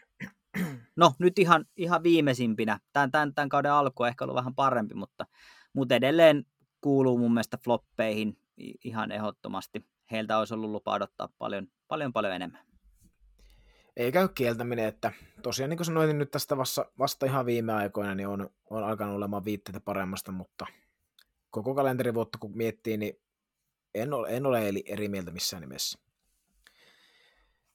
[0.95, 4.95] no nyt ihan, ihan viimeisimpinä, tämän, tämän, tämän kauden alku on ehkä ollut vähän parempi,
[4.95, 5.25] mutta,
[5.73, 6.45] mutta edelleen
[6.81, 8.37] kuuluu mun mielestä floppeihin
[8.83, 9.85] ihan ehdottomasti.
[10.11, 12.61] Heiltä olisi ollut lupa odottaa paljon, paljon, paljon enemmän.
[13.97, 17.73] Ei käy kieltäminen, että tosiaan niin kuin sanoin, niin nyt tästä vasta, vasta ihan viime
[17.73, 20.65] aikoina niin on, on alkanut olemaan viitteitä paremmasta, mutta
[21.51, 23.21] koko kalenterivuotta kun miettii, niin
[23.95, 25.99] en ole, en ole eri mieltä missään nimessä.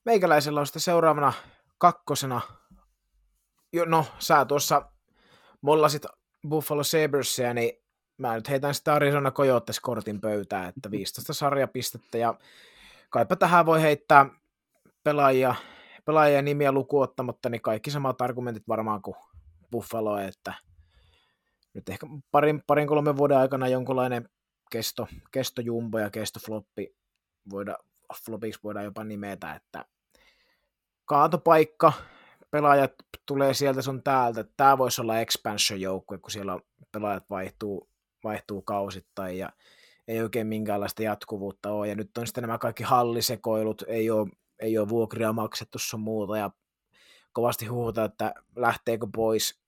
[0.04, 1.32] Meikäläisellä on sitten seuraavana
[1.78, 2.40] kakkosena,
[3.72, 4.90] jo, no sä tuossa
[5.60, 6.06] mollasit
[6.48, 7.72] Buffalo Sabersia, niin
[8.18, 12.34] mä nyt heitän sitä Arizona Coyotes kortin pöytään, että 15 sarjapistettä ja
[13.10, 14.26] kaipa tähän voi heittää
[15.04, 15.54] pelaajia,
[16.04, 19.16] pelaajia nimiä lukuottamatta, niin kaikki samat argumentit varmaan kuin
[19.70, 20.54] Buffalo, että
[21.76, 24.28] nyt ehkä parin, parin kolmen vuoden aikana jonkunlainen
[24.70, 26.96] kesto, kesto jumbo ja kesto floppi
[27.50, 27.76] voida,
[28.24, 29.84] flopiksi voidaan jopa nimetä, että
[31.04, 31.92] kaatopaikka,
[32.50, 32.92] pelaajat
[33.26, 36.60] tulee sieltä sun täältä, tämä voisi olla expansion joukkue, kun siellä
[36.92, 37.88] pelaajat vaihtuu,
[38.24, 39.50] vaihtuu kausittain ja
[40.08, 41.88] ei oikein minkäänlaista jatkuvuutta ole.
[41.88, 46.38] Ja nyt on sitten nämä kaikki hallisekoilut, ei ole, ei ole vuokria maksettu sun muuta
[46.38, 46.50] ja
[47.32, 49.65] kovasti huuta, että lähteekö pois,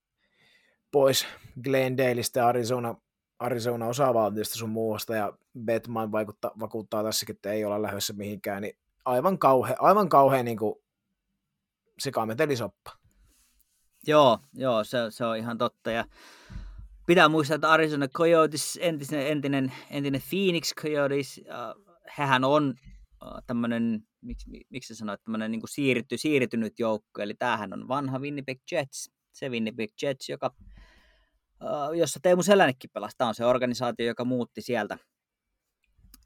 [0.91, 1.27] pois
[1.63, 2.95] Glendaleista ja Arizona,
[3.39, 5.33] Arizona osavaltiosta sun muusta ja
[5.65, 10.59] Batman vaikuttaa, vakuuttaa tässäkin, että ei olla lähdössä mihinkään, niin aivan kauhean, aivan kauhean niin
[10.59, 10.75] kuin
[11.99, 12.91] sekametelisoppa.
[14.07, 15.91] Joo, joo se, se, on ihan totta.
[15.91, 16.05] Ja
[17.07, 22.75] pitää muistaa, että Arizona Coyotes, entinen, entinen, entinen Phoenix Coyotes, äh, hehän on
[23.23, 28.59] äh, tämmöinen, miksi, miksi sanoit, tämmöinen niin siirty, siirtynyt joukko, eli tämähän on vanha Winnipeg
[28.73, 30.55] Jets, se Winnipeg Jets, joka,
[31.97, 33.17] jossa Teemu Selännekin pelasi.
[33.19, 34.99] Tämä on se organisaatio, joka muutti sieltä,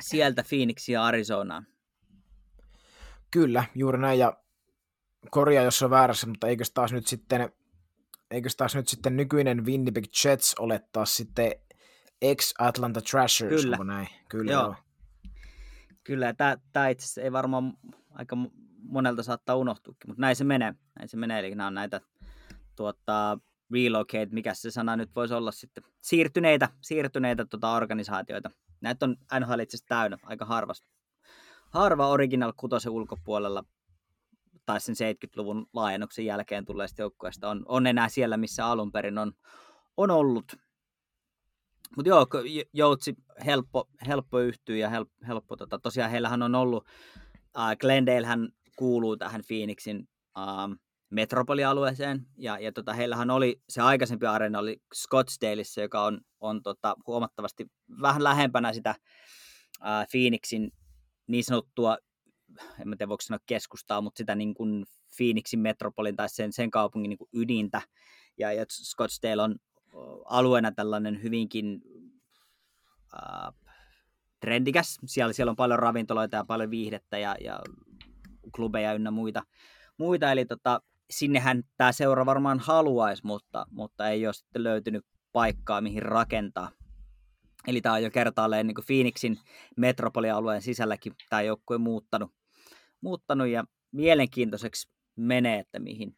[0.03, 1.67] sieltä Phoenixia Arizonaan.
[3.31, 4.37] Kyllä, juuri näin, ja
[5.31, 7.53] korjaa, jos on väärässä, mutta eikö taas nyt sitten,
[8.31, 11.53] eikö taas nyt sitten nykyinen Winnipeg Jets ole taas sitten
[12.23, 13.77] ex-Atlanta Thrashers, Kyllä.
[13.85, 14.09] näin?
[14.29, 14.63] Kyllä, Joo.
[14.63, 14.75] joo.
[16.05, 17.73] Kyllä, tämä, tämä itse asiassa ei varmaan
[18.11, 18.37] aika
[18.83, 20.75] monelta saattaa unohtuakin, mutta näin se menee.
[20.99, 22.01] Näin se menee, eli nämä on näitä
[22.77, 23.39] tuota,
[23.73, 28.51] relocate, mikä se sana nyt voisi olla sitten, siirtyneitä, siirtyneitä tuota, organisaatioita.
[28.81, 30.85] Näitä on NHL itse täynnä, aika harvassa,
[31.71, 33.65] harva Original kutosen ulkopuolella
[34.67, 39.33] tai sen 70-luvun laajennuksen jälkeen tulleista joukkueista on, on enää siellä, missä alun perin on,
[39.97, 40.57] on ollut.
[41.97, 42.27] Mutta joo,
[42.73, 43.15] Joutsi
[43.47, 46.87] helppo, helppo yhtyä ja helppo, helppo tota, tosiaan heillähän on ollut,
[47.59, 50.09] äh, Glendalehän kuuluu tähän Phoenixin
[50.39, 50.79] äh,
[51.13, 56.97] metropolialueeseen, ja, ja tota, heillähän oli, se aikaisempi areena oli Scottsdaleissa, joka on, on tota,
[57.07, 57.67] huomattavasti
[58.01, 60.71] vähän lähempänä sitä äh, Phoenixin
[61.27, 61.99] niin sanottua,
[62.81, 64.85] en mä tiedä voiko sanoa keskustaa, mutta sitä niin kuin
[65.17, 67.83] Phoenixin metropolin tai sen, sen kaupungin niin kuin ydintä,
[68.39, 69.57] ja, ja Scottsdale on
[70.25, 71.83] alueena tällainen hyvinkin
[73.15, 73.55] äh,
[74.41, 74.99] trendikäs.
[75.07, 77.61] Siellä, siellä on paljon ravintoloita ja paljon viihdettä ja, ja
[78.55, 79.43] klubeja ynnä muita.
[79.99, 80.33] muita.
[80.33, 80.81] Eli tota,
[81.13, 86.71] sinnehän tämä seura varmaan haluaisi, mutta, mutta ei ole sitten löytynyt paikkaa, mihin rakentaa.
[87.67, 89.41] Eli tämä on jo kertaalleen niin Phoenixin
[89.77, 92.31] metropolialueen sisälläkin tämä joukkue muuttanut,
[93.01, 96.17] muuttanut ja mielenkiintoiseksi menee, että mihin,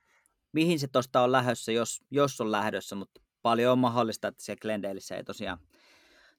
[0.52, 4.60] mihin se tuosta on lähdössä, jos, jos on lähdössä, mutta paljon on mahdollista, että siellä
[4.60, 5.58] Glendaleissa ei tosiaan,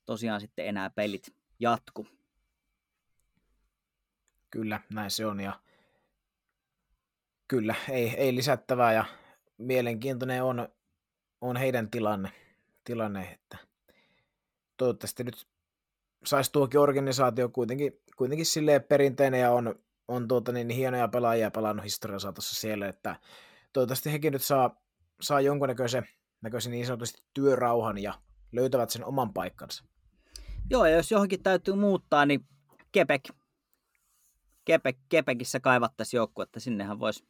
[0.06, 2.08] tosiaan sitten enää pelit jatku.
[4.52, 5.60] Kyllä, näin se on ja
[7.48, 9.06] kyllä, ei, ei lisättävää ja
[9.58, 10.70] mielenkiintoinen on,
[11.42, 12.32] on heidän tilanne,
[12.84, 13.58] tilanne, että
[14.78, 15.48] toivottavasti nyt
[16.26, 19.76] saisi tuokin organisaatio kuitenkin, kuitenkin silleen perinteinen ja on,
[20.08, 23.16] on tuota niin, hienoja pelaajia pelannut historian saatossa siellä, että
[23.74, 24.82] toivottavasti hekin nyt saa,
[25.22, 26.08] saa jonkunnäköisen
[26.42, 28.14] näköisen niin sanotusti työrauhan ja
[28.52, 29.84] löytävät sen oman paikkansa.
[30.70, 32.46] Joo, ja jos johonkin täytyy muuttaa, niin
[32.92, 33.24] Kepek.
[34.66, 37.28] Kepek Kepekissä kaivattaisiin joukkuetta, sinnehän voisi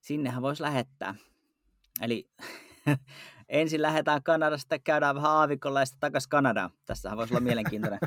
[0.00, 1.14] sinnehän vois lähettää.
[2.00, 2.28] Eli
[3.48, 6.70] ensin lähdetään Kanadasta, käydään vähän aavikolla ja sitten takaisin Kanadaan.
[6.84, 8.00] Tässähän voisi olla mielenkiintoinen,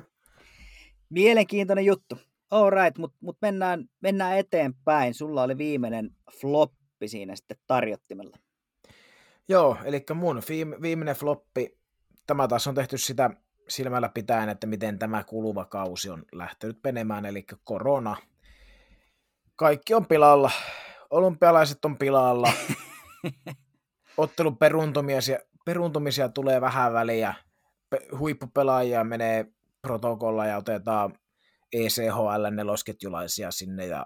[1.10, 2.20] mielenkiintoinen juttu.
[2.52, 5.14] All right, mutta mut mennään, mennään eteenpäin.
[5.14, 6.10] Sulla oli viimeinen
[6.42, 8.38] floppi siinä sitten tarjottimella.
[9.50, 10.42] Joo, eli mun
[10.82, 11.78] viimeinen floppi,
[12.28, 13.30] tämä taas on tehty sitä
[13.70, 18.18] silmällä pitäen, että miten tämä kuluva kausi on lähtenyt menemään, eli korona.
[19.56, 20.52] Kaikki on pilalla.
[21.10, 22.52] Olympialaiset on pilalla.
[24.18, 27.34] Ottelun peruntumisia, peruntumisia tulee vähän väliä.
[28.20, 29.46] Huippupelaajia menee
[29.82, 31.14] protokolla ja otetaan
[31.74, 34.06] ECHL nelosketjulaisia sinne ja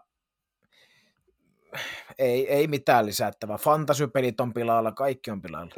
[2.19, 3.57] ei, ei mitään lisättävää.
[3.57, 5.75] Fantasypelit on pilalla, kaikki on pilalla.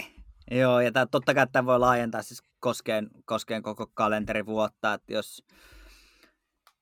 [0.52, 5.44] Joo, ja tää, totta kai tämä voi laajentaa siis koskeen, koskeen koko kalenterivuotta, että jos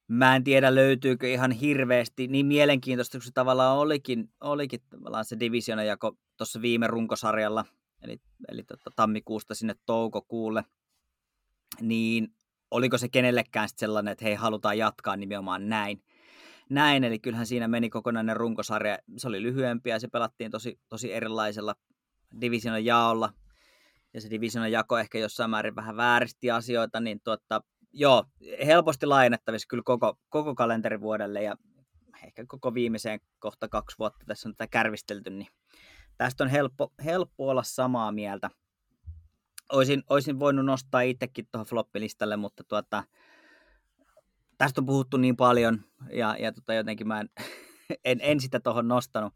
[0.08, 5.39] mä en tiedä löytyykö ihan hirveästi, niin mielenkiintoista kuin se tavallaan olikin, olikin tavallaan se
[5.39, 7.66] divisionajako tuossa viime runkosarjalla,
[8.01, 10.64] eli, eli tota, tammikuusta sinne toukokuulle,
[11.82, 12.28] niin
[12.72, 16.03] oliko se kenellekään sellainen, että hei, halutaan jatkaa nimenomaan näin?
[16.70, 21.14] Näin, eli kyllähän siinä meni kokonainen runkosarja, se oli lyhyempi ja se pelattiin tosi, tosi
[21.14, 21.76] erilaisella
[22.41, 23.34] divisionan jaolla,
[24.14, 27.62] ja se divisionan jako ehkä jossain määrin vähän vääristi asioita, niin tuota,
[27.98, 28.24] joo,
[28.66, 31.56] helposti laajennettavissa kyllä koko, koko kalenterivuodelle ja
[32.24, 35.48] ehkä koko viimeiseen kohta kaksi vuotta tässä on tätä kärvistelty, niin
[36.18, 38.50] tästä on helppo, helppo olla samaa mieltä.
[39.72, 43.04] Oisin, oisin voinut nostaa itsekin tuohon floppilistalle, mutta tuota,
[44.58, 45.82] tästä on puhuttu niin paljon
[46.12, 47.30] ja, ja tota jotenkin mä en,
[48.06, 49.34] en, en sitä tuohon nostanut.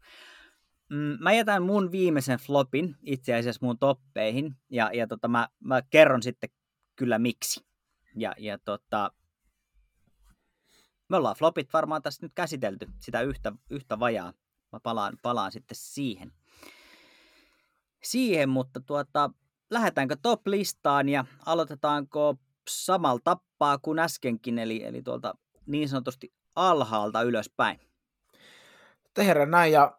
[0.90, 5.82] Mm, mä jätän mun viimeisen flopin itse asiassa mun toppeihin ja, ja tota, mä, mä
[5.90, 6.50] kerron sitten
[6.96, 7.71] kyllä miksi.
[8.16, 9.12] Ja, ja tota,
[11.08, 14.32] me ollaan flopit varmaan tässä nyt käsitelty sitä yhtä, yhtä vajaa.
[14.72, 16.32] Mä palaan, palaan sitten siihen.
[18.02, 19.30] Siihen, mutta tuota,
[19.70, 22.36] lähdetäänkö top-listaan ja aloitetaanko
[22.68, 25.34] samalla tappaa kuin äskenkin, eli, eli tuolta
[25.66, 27.80] niin sanotusti alhaalta ylöspäin.
[29.14, 29.98] Tehdään näin ja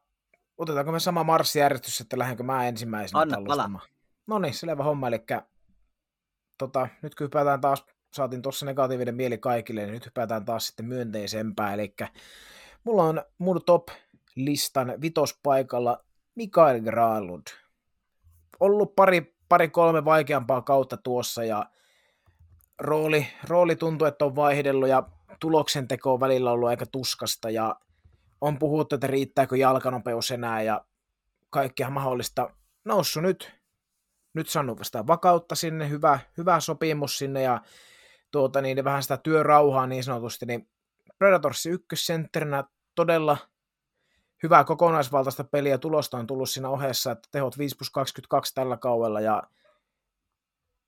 [0.58, 3.80] otetaanko me sama marssijärjestys, että lähdenkö mä ensimmäisenä Anna.
[4.28, 5.26] No niin, selvä homma, eli
[6.58, 10.86] tota, nyt kun hypätään taas, saatiin tuossa negatiivinen mieli kaikille, niin nyt hypätään taas sitten
[10.86, 11.96] myönteisempää, eli
[12.84, 16.04] mulla on mun top-listan vitospaikalla
[16.36, 17.48] Mikael Granlund.
[18.60, 21.66] Ollut pari, pari kolme vaikeampaa kautta tuossa ja
[22.80, 25.04] rooli, rooli tuntuu, että on vaihdellut ja
[25.40, 27.76] tuloksen teko on välillä ollut aika tuskasta ja
[28.42, 30.86] on puhuttu, että riittääkö jalkanopeus enää ja
[31.50, 32.50] kaikkea mahdollista
[32.86, 33.64] noussut nyt.
[34.34, 37.62] Nyt saanut vasta vakautta sinne, hyvä, hyvä sopimus sinne ja
[38.34, 40.70] tuota, niin vähän sitä työrauhaa niin sanotusti, niin
[41.18, 42.64] Predatorsin ykkössentterinä
[42.96, 43.38] todella
[44.44, 49.22] hyvää kokonaisvaltaista peliä tulosta on tullut siinä ohessa, että tehot 5 plus 22 tällä kaudella
[49.22, 49.44] ja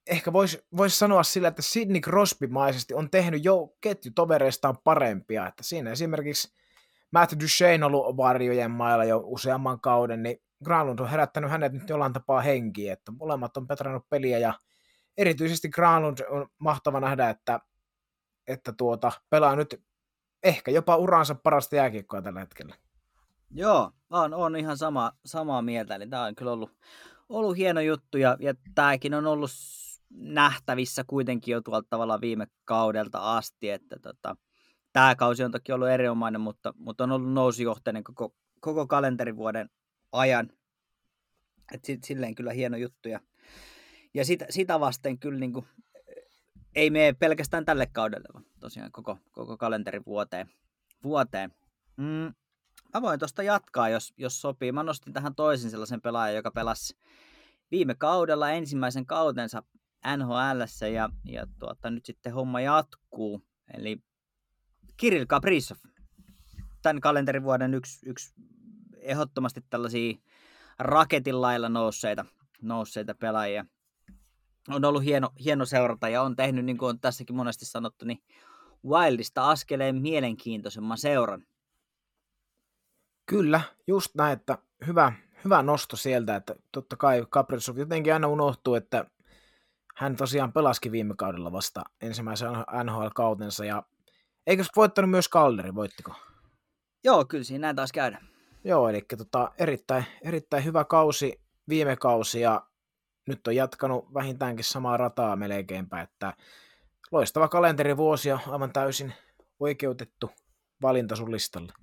[0.07, 5.47] ehkä voisi vois sanoa sillä, että Sidney Crosby-maisesti on tehnyt jo ketjutovereistaan parempia.
[5.47, 6.53] Että siinä esimerkiksi
[7.11, 11.89] Matt Duchesne on ollut varjojen mailla jo useamman kauden, niin Granlund on herättänyt hänet nyt
[11.89, 14.53] jollain tapaa henkiä, että molemmat on petrannut peliä ja
[15.17, 17.59] erityisesti Granlund on mahtava nähdä, että,
[18.47, 19.83] että tuota, pelaa nyt
[20.43, 22.75] ehkä jopa uransa parasta jääkiekkoa tällä hetkellä.
[23.51, 25.95] Joo, on, on ihan sama, samaa mieltä.
[25.95, 26.71] Eli tämä on kyllä ollut,
[27.29, 29.51] ollut hieno juttu ja, ja tämäkin on ollut
[30.09, 34.35] nähtävissä kuitenkin jo tuolta tavallaan viime kaudelta asti, että tota,
[34.93, 39.69] tämä kausi on toki ollut erinomainen, mutta, mutta on ollut nousujohteinen koko, koko kalenterivuoden
[40.11, 40.49] ajan.
[41.73, 43.09] Et silleen kyllä hieno juttu.
[43.09, 43.19] Ja,
[44.15, 45.65] ja sitä, sitä vasten kyllä niin kuin,
[46.75, 50.49] ei mene pelkästään tälle kaudelle, vaan tosiaan koko, koko kalenterivuoteen.
[51.03, 51.53] Vuoteen.
[51.97, 52.33] Mm,
[52.93, 54.71] mä voin tuosta jatkaa, jos, jos sopii.
[54.71, 56.97] Mä nostin tähän toisen sellaisen pelaajan, joka pelasi
[57.71, 59.63] viime kaudella ensimmäisen kautensa
[60.17, 63.41] NHL ja, ja tuota, nyt sitten homma jatkuu.
[63.73, 63.97] Eli
[64.97, 65.77] Kirill Kaprizov,
[66.81, 68.33] tämän kalenterivuoden yksi, yksi
[68.97, 70.17] ehdottomasti tällaisia
[70.79, 72.25] raketin lailla nousseita,
[72.61, 73.65] nousseita pelaajia.
[74.69, 78.23] On ollut hieno, hieno seurata ja on tehnyt, niin kuin on tässäkin monesti sanottu, niin
[78.85, 81.43] Wildista askeleen mielenkiintoisemman seuran.
[83.25, 84.57] Kyllä, just näin, että
[84.87, 85.13] hyvä,
[85.43, 89.05] hyvä nosto sieltä, että totta kai Kaprizov jotenkin aina unohtuu, että
[89.95, 92.49] hän tosiaan pelaski viime kaudella vasta ensimmäisen
[92.83, 93.83] NHL-kautensa ja
[94.47, 96.15] eikö voittanut myös Kalderi, voittiko?
[97.03, 98.21] Joo, kyllä siinä näin taas käydä.
[98.63, 102.67] Joo, eli tota, erittäin, erittäin hyvä kausi viime kausi ja
[103.27, 106.33] nyt on jatkanut vähintäänkin samaa rataa melkeinpä, että
[107.11, 109.13] loistava kalenterivuosi ja aivan täysin
[109.59, 110.31] oikeutettu
[110.81, 111.73] valinta sun listalle.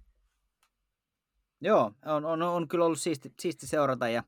[1.61, 4.22] Joo, on, on, on kyllä ollut siisti, siisti seurata ja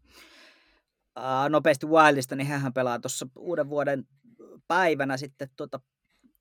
[1.17, 4.09] ää, nopeasti Wildista, niin hän pelaa tuossa uuden vuoden
[4.69, 5.81] päivänä sitten tuota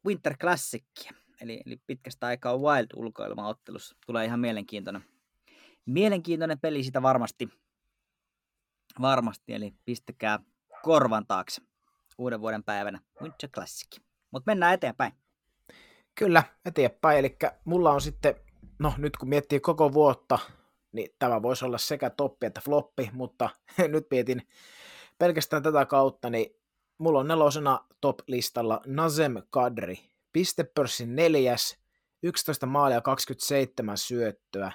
[0.06, 1.12] Winter Classicia.
[1.42, 3.96] Eli, eli pitkästä aikaa Wild ulkoilmaottelussa.
[4.06, 5.04] Tulee ihan mielenkiintoinen,
[5.86, 7.50] mielenkiintoinen peli sitä varmasti.
[9.02, 10.40] Varmasti, eli pistäkää
[10.84, 11.62] korvan taakse
[12.18, 14.00] uuden vuoden päivänä Winter Classic.
[14.32, 15.14] Mutta mennään eteenpäin.
[16.16, 17.20] Kyllä, eteenpäin.
[17.20, 18.36] Eli mulla on sitten,
[18.80, 20.40] no nyt kun miettii koko vuotta,
[20.92, 23.50] niin tämä voisi olla sekä toppi että floppi, mutta
[23.88, 24.48] nyt mietin
[25.18, 26.56] pelkästään tätä kautta, niin
[26.98, 30.00] mulla on nelosena top-listalla Nazem Kadri,
[30.34, 31.78] pistepörssin neljäs,
[32.24, 34.72] 11 maalia 27 syöttöä,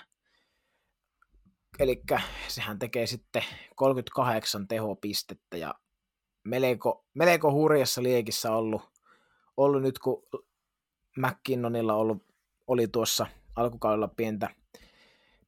[1.79, 2.03] eli
[2.49, 3.45] sehän tekee sitten
[3.77, 5.75] 38 tehopistettä ja
[6.49, 8.83] melko, melko hurjassa liekissä ollut,
[9.57, 10.23] ollut nyt, kun
[11.17, 12.23] McKinnonilla ollut,
[12.67, 13.27] oli tuossa
[13.57, 14.51] alkukaudella pientä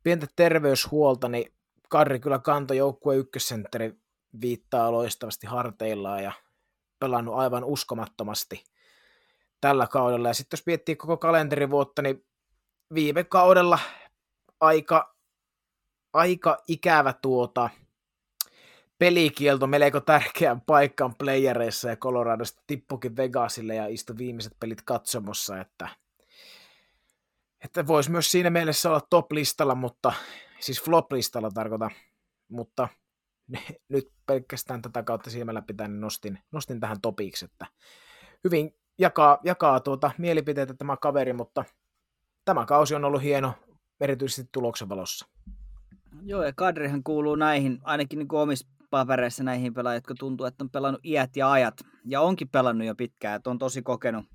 [0.02, 1.52] pientä terveyshuolta, niin
[1.88, 3.94] Karri kyllä kantoi joukkueen ykkössentteri
[4.40, 6.32] viittaa loistavasti harteillaan ja
[6.98, 8.64] pelannut aivan uskomattomasti
[9.60, 10.28] tällä kaudella.
[10.28, 12.26] Ja sitten jos miettii koko kalenterivuotta, niin
[12.94, 13.78] viime kaudella
[14.60, 15.16] aika,
[16.12, 17.70] aika ikävä tuota
[19.00, 25.88] pelikielto melko tärkeän paikkaan playereissa ja Coloradosta tippukin Vegasille ja istui viimeiset pelit katsomossa, että
[27.64, 30.12] että voisi myös siinä mielessä olla top-listalla, mutta
[30.60, 31.90] siis flop-listalla tarkoitan,
[32.48, 32.88] mutta
[33.88, 37.66] nyt pelkästään tätä kautta silmällä pitäen nostin, nostin tähän topiksi, että
[38.44, 41.64] hyvin jakaa, jakaa tuota mielipiteitä tämä kaveri, mutta
[42.44, 43.54] tämä kausi on ollut hieno,
[44.00, 45.26] erityisesti tuloksen valossa.
[46.22, 50.70] Joo, ja Kadrihan kuuluu näihin, ainakin niin omissa papereissa näihin pelaajia, jotka tuntuu, että on
[50.70, 51.74] pelannut iät ja ajat,
[52.04, 54.26] ja onkin pelannut jo pitkään, että on tosi kokenut,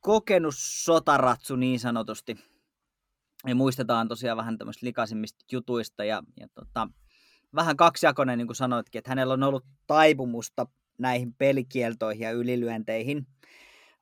[0.00, 2.36] kokenut sotaratsu niin sanotusti.
[3.46, 6.88] Ja muistetaan tosiaan vähän tämmöistä likaisimmista jutuista ja, ja tota,
[7.54, 10.66] vähän kaksijakoinen, niin kuin sanoitkin, että hänellä on ollut taipumusta
[10.98, 13.26] näihin pelikieltoihin ja ylilyönteihin.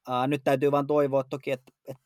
[0.09, 2.03] Uh, nyt täytyy vaan toivoa toki, että, että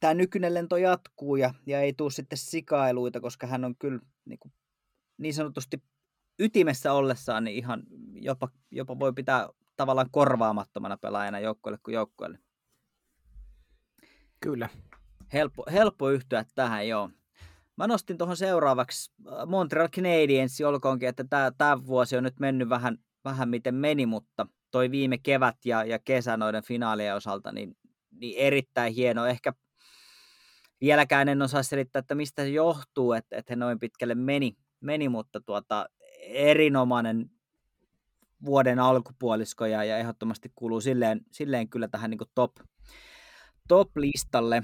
[0.00, 4.38] tämä nykyinen lento jatkuu ja, ja ei tule sitten sikailuita, koska hän on kyllä niin,
[4.38, 4.52] kuin,
[5.18, 5.82] niin sanotusti
[6.38, 7.82] ytimessä ollessaan niin ihan
[8.12, 12.38] jopa, jopa voi pitää tavallaan korvaamattomana pelaajana joukkueelle kuin joukkueelle.
[14.40, 14.68] Kyllä.
[15.32, 17.10] Helppo, helppo yhtyä tähän, joo.
[17.76, 21.24] Mä nostin tuohon seuraavaksi äh, Montreal Canadiens, olkoonkin, että
[21.58, 25.98] tämä vuosi on nyt mennyt vähän, vähän miten meni, mutta toi viime kevät ja, ja
[25.98, 27.76] kesä noiden finaalien osalta, niin,
[28.10, 29.26] niin erittäin hieno.
[29.26, 29.52] Ehkä
[30.80, 35.08] vieläkään en osaa selittää, että mistä se johtuu, että, että he noin pitkälle meni, meni
[35.08, 35.86] mutta tuota,
[36.28, 37.30] erinomainen
[38.44, 42.52] vuoden alkupuolisko ja, ja ehdottomasti kuuluu silleen, silleen kyllä tähän niin top,
[43.68, 44.62] top-listalle.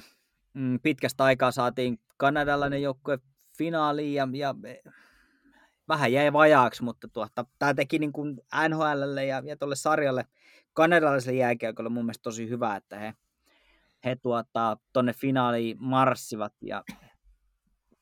[0.54, 3.18] Mm, pitkästä aikaa saatiin kanadalainen joukkue
[3.58, 4.54] finaaliin ja, ja
[5.88, 10.26] vähän jäi vajaaksi, mutta tuota, tämä teki niin kuin NHLlle ja, ja tuolle sarjalle
[10.72, 13.14] kanadalaiselle jääkiekolle mun mielestä tosi hyvä, että he,
[14.04, 16.84] he tuota, tonne finaaliin marssivat ja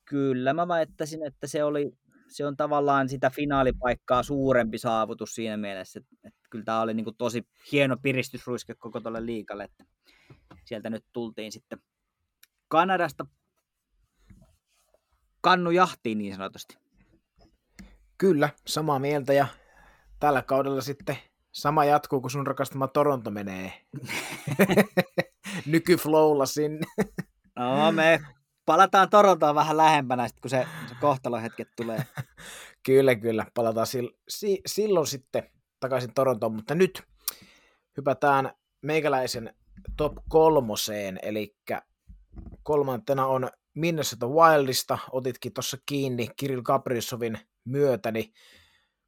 [0.04, 1.92] kyllä mä väittäisin, että se oli
[2.28, 7.04] se on tavallaan sitä finaalipaikkaa suurempi saavutus siinä mielessä, että, että kyllä tämä oli niin
[7.04, 9.84] kuin tosi hieno piristysruiske koko tuolle liikalle, että
[10.64, 11.78] sieltä nyt tultiin sitten
[12.68, 13.26] Kanadasta
[15.40, 16.78] kannu jahtiin niin sanotusti.
[18.18, 19.46] Kyllä, samaa mieltä ja
[20.20, 21.16] tällä kaudella sitten
[21.52, 23.72] sama jatkuu, kun sun rakastama Toronto menee
[25.66, 26.86] nykyflowlla sinne.
[27.58, 28.20] No me
[28.66, 30.66] palataan Torontoon vähän lähempänä, sit, kun se,
[30.98, 32.06] se kohtalohetket tulee.
[32.86, 33.46] kyllä, kyllä.
[33.54, 37.02] Palataan sil, si, silloin sitten takaisin Torontoon, mutta nyt
[37.96, 39.54] hypätään meikäläisen
[39.96, 41.56] top kolmoseen, eli
[42.62, 48.32] kolmantena on Minnesota Wildista, otitkin tuossa kiinni Kirill Kaprizovin myötä, niin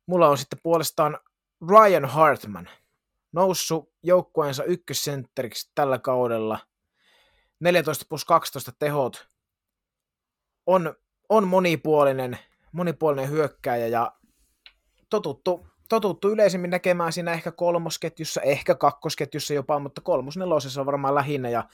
[0.06, 1.18] mulla on sitten puolestaan
[1.70, 2.68] Ryan Hartman,
[3.32, 6.58] noussut joukkueensa ykkössentteriksi tällä kaudella,
[7.60, 9.28] 14 plus 12 tehot,
[10.66, 10.94] on,
[11.30, 12.38] on monipuolinen,
[12.72, 14.12] monipuolinen hyökkääjä ja
[15.10, 21.48] totuttu, totuttu yleisemmin näkemään siinä ehkä kolmosketjussa, ehkä kakkosketjussa jopa, mutta kolmosnelosessa on varmaan lähinnä
[21.48, 21.68] ja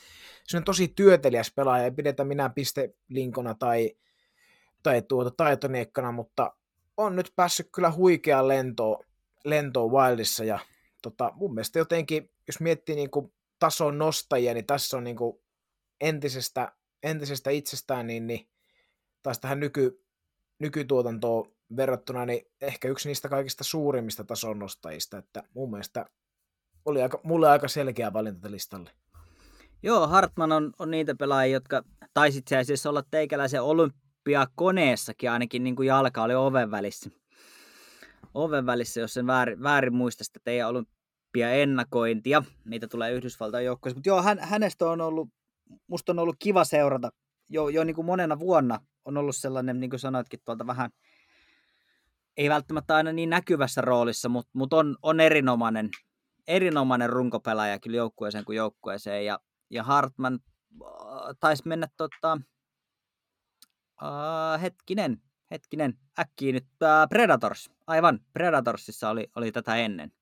[0.44, 3.90] se on tosi työtelijäs pelaaja, ei pidetä minä pistelinkona tai,
[4.82, 6.56] tai tuota taitoniekkana, mutta
[6.96, 9.04] on nyt päässyt kyllä huikeaan lentoon,
[9.44, 10.58] lentoon Wildissa ja
[11.02, 15.38] tota, mun mielestä jotenkin, jos miettii niin kuin tason nostajia, niin tässä on niin kuin
[16.00, 18.48] entisestä, entisestä itsestään, niin, niin
[19.26, 20.04] taas tähän nyky,
[20.58, 26.06] nykytuotantoon verrattuna, niin ehkä yksi niistä kaikista suurimmista tason nostajista, että mun mielestä
[26.84, 28.90] oli aika, mulle aika selkeä valinta listalle.
[29.82, 31.82] Joo, Hartman on, on niitä pelaajia, jotka
[32.14, 37.10] taisi itse asiassa olla teikäläisen olympiakoneessakin, ainakin niin kuin jalka oli oven välissä.
[38.34, 43.96] Oven välissä, jos sen väärin, väärin muista sitä teidän olympiaennakointia, mitä tulee Yhdysvaltain joukkoissa.
[43.96, 45.28] Mutta joo, hän, hänestä on ollut,
[45.86, 47.10] musta on ollut kiva seurata
[47.48, 50.90] jo, jo niin kuin monena vuonna on ollut sellainen, niin kuin sanoitkin tuolta vähän,
[52.36, 55.90] ei välttämättä aina niin näkyvässä roolissa, mutta, mutta on, on erinomainen,
[56.46, 59.24] erinomainen runkopelaaja kyllä joukkueeseen kuin joukkueeseen.
[59.26, 59.40] Ja,
[59.70, 60.88] ja Hartman äh,
[61.40, 62.38] taisi mennä tota,
[64.02, 67.70] uh, hetkinen, hetkinen, äkkiä nyt uh, Predators.
[67.86, 70.12] Aivan, Predatorsissa oli, oli tätä ennen,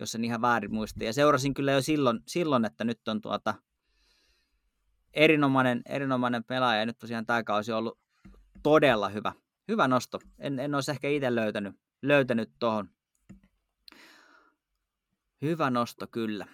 [0.00, 1.04] jos en ihan väärin muista.
[1.04, 3.54] Ja seurasin kyllä jo silloin, silloin että nyt on tuota,
[5.14, 6.80] erinomainen, erinomainen pelaaja.
[6.80, 7.98] Ja nyt tosiaan tämä kausi on ollut
[8.62, 9.32] todella hyvä,
[9.68, 10.18] hyvä nosto.
[10.38, 12.88] En, en olisi ehkä itse löytänyt, löytänyt tuohon.
[15.42, 16.46] Hyvä nosto kyllä.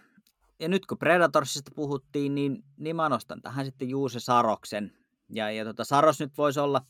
[0.60, 4.92] Ja nyt kun Predatorsista puhuttiin, niin, niin mä nostan tähän sitten Juuse Saroksen.
[5.34, 6.80] Ja, ja tota, Saros nyt voisi olla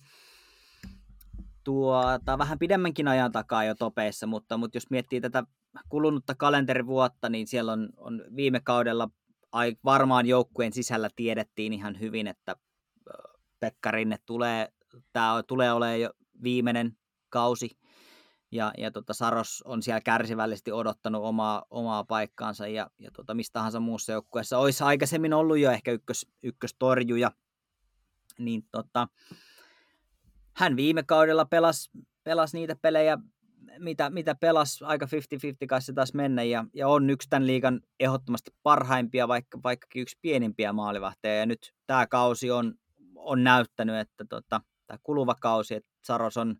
[1.64, 5.44] tuota, vähän pidemmänkin ajan takaa jo topeissa, mutta, mutta jos miettii tätä
[5.88, 9.08] kulunutta kalenterivuotta, niin siellä on, on viime kaudella
[9.84, 12.56] varmaan joukkueen sisällä tiedettiin ihan hyvin, että
[13.60, 14.72] Pekka Rinne tulee,
[15.12, 16.10] tämä tulee olemaan jo
[16.42, 16.96] viimeinen
[17.28, 17.78] kausi,
[18.52, 23.52] ja, ja tota Saros on siellä kärsivällisesti odottanut omaa, omaa paikkaansa, ja, ja tota, mistä
[23.52, 27.30] tahansa muussa joukkueessa olisi aikaisemmin ollut jo ehkä ykkös, ykköstorjuja,
[28.38, 29.08] niin tota,
[30.56, 31.90] hän viime kaudella pelasi,
[32.24, 33.18] pelasi niitä pelejä
[33.78, 35.08] mitä, mitä pelas aika 50-50
[35.68, 40.72] kanssa taas mennä ja, ja on yksi tämän liigan ehdottomasti parhaimpia, vaikka, vaikkakin yksi pienimpiä
[40.72, 41.34] maalivahteja.
[41.34, 42.74] Ja nyt tämä kausi on,
[43.16, 46.56] on näyttänyt, että tota, tämä kuluva kausi, että Saros on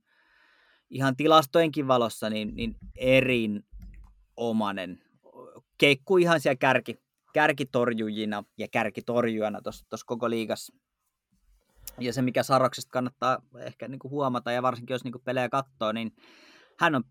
[0.91, 5.03] ihan tilastojenkin valossa niin, niin erinomainen.
[5.79, 6.99] Keikku ihan siellä kärki,
[7.33, 10.75] kärkitorjujina ja kärkitorjujana tuossa koko liigassa.
[12.01, 16.13] Ja se, mikä Saroksesta kannattaa ehkä niin huomata, ja varsinkin jos niin pelejä katsoo, niin
[16.79, 17.05] hän on,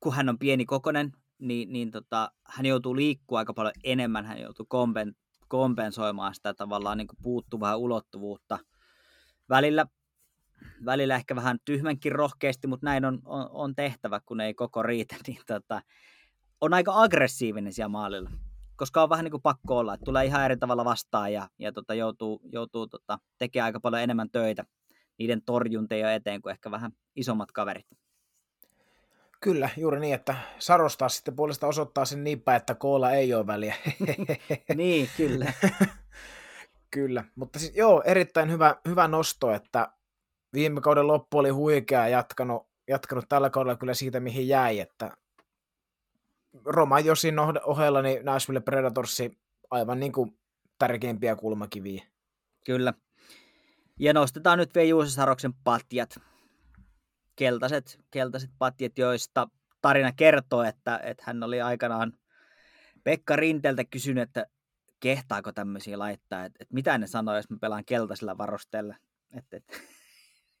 [0.00, 4.40] kun hän on pieni kokonen, niin, niin tota, hän joutuu liikkua aika paljon enemmän, hän
[4.40, 5.14] joutuu kompen,
[5.48, 8.58] kompensoimaan sitä tavallaan niin puuttuvaa ulottuvuutta.
[9.48, 9.86] Välillä,
[10.84, 15.16] välillä ehkä vähän tyhmänkin rohkeasti, mutta näin on, on, on tehtävä, kun ei koko riitä,
[15.26, 15.82] niin tota,
[16.60, 18.30] on aika aggressiivinen siellä maalilla,
[18.76, 21.72] koska on vähän niin kuin pakko olla, että tulee ihan eri tavalla vastaan ja, ja
[21.72, 24.64] tota, joutuu, joutuu tota, tekemään aika paljon enemmän töitä
[25.18, 27.86] niiden torjunteen eteen kuin ehkä vähän isommat kaverit.
[29.42, 33.46] Kyllä, juuri niin, että sarostaa sitten puolesta osoittaa sen niin päin, että koolla ei ole
[33.46, 33.74] väliä.
[34.74, 35.52] niin, kyllä.
[36.94, 39.92] kyllä, mutta siis joo, erittäin hyvä, hyvä nosto, että
[40.52, 45.10] viime kauden loppu oli huikea jatkanut, jatkanut tällä kaudella kyllä siitä, mihin jäi, että
[46.64, 49.38] Roma Josin ohella niin Nashville Predatorsi
[49.70, 50.38] aivan niin kuin
[50.78, 52.04] tärkeimpiä kulmakiviä.
[52.66, 52.94] Kyllä.
[53.98, 56.31] Ja nostetaan nyt vielä Juuse Saroksen patjat
[57.36, 59.48] keltaiset, keltaiset patjat, joista
[59.82, 62.12] tarina kertoo, että, että hän oli aikanaan
[63.04, 64.46] Pekka Rinteltä kysynyt, että
[65.00, 68.96] kehtaako tämmöisiä laittaa, että, että mitä ne sanoo, jos mä pelaan keltaisella varusteella.
[69.36, 69.76] että että.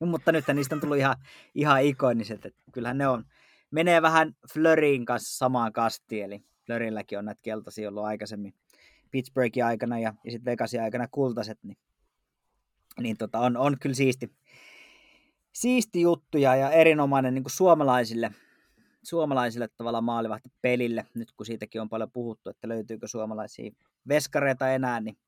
[0.00, 1.16] Mutta nyt niistä on tullut ihan,
[1.54, 3.24] ihan ikoniset, että kyllähän ne on,
[3.70, 8.54] menee vähän Flörin kanssa samaan kastiin, eli Flörilläkin on näitä keltaisia ollut aikaisemmin
[9.10, 11.76] Pittsburghin aikana ja, ja sitten Vegasin aikana kultaiset, niin,
[13.00, 14.32] niin tota, on, on kyllä siisti,
[15.52, 18.30] siisti juttuja ja erinomainen niin kuin suomalaisille,
[19.02, 23.70] suomalaisille tavallaan maalivahti pelille, nyt kun siitäkin on paljon puhuttu, että löytyykö suomalaisia
[24.08, 25.18] veskareita enää, niin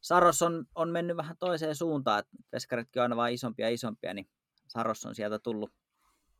[0.00, 4.14] Saros on, on mennyt vähän toiseen suuntaan, että veskaritkin on aina vain isompia ja isompia,
[4.14, 4.28] niin
[4.68, 5.72] Saros on sieltä tullut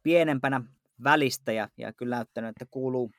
[0.03, 0.61] pienempänä
[1.05, 3.11] välistä ja, ja kyllä näyttänyt, että kuuluu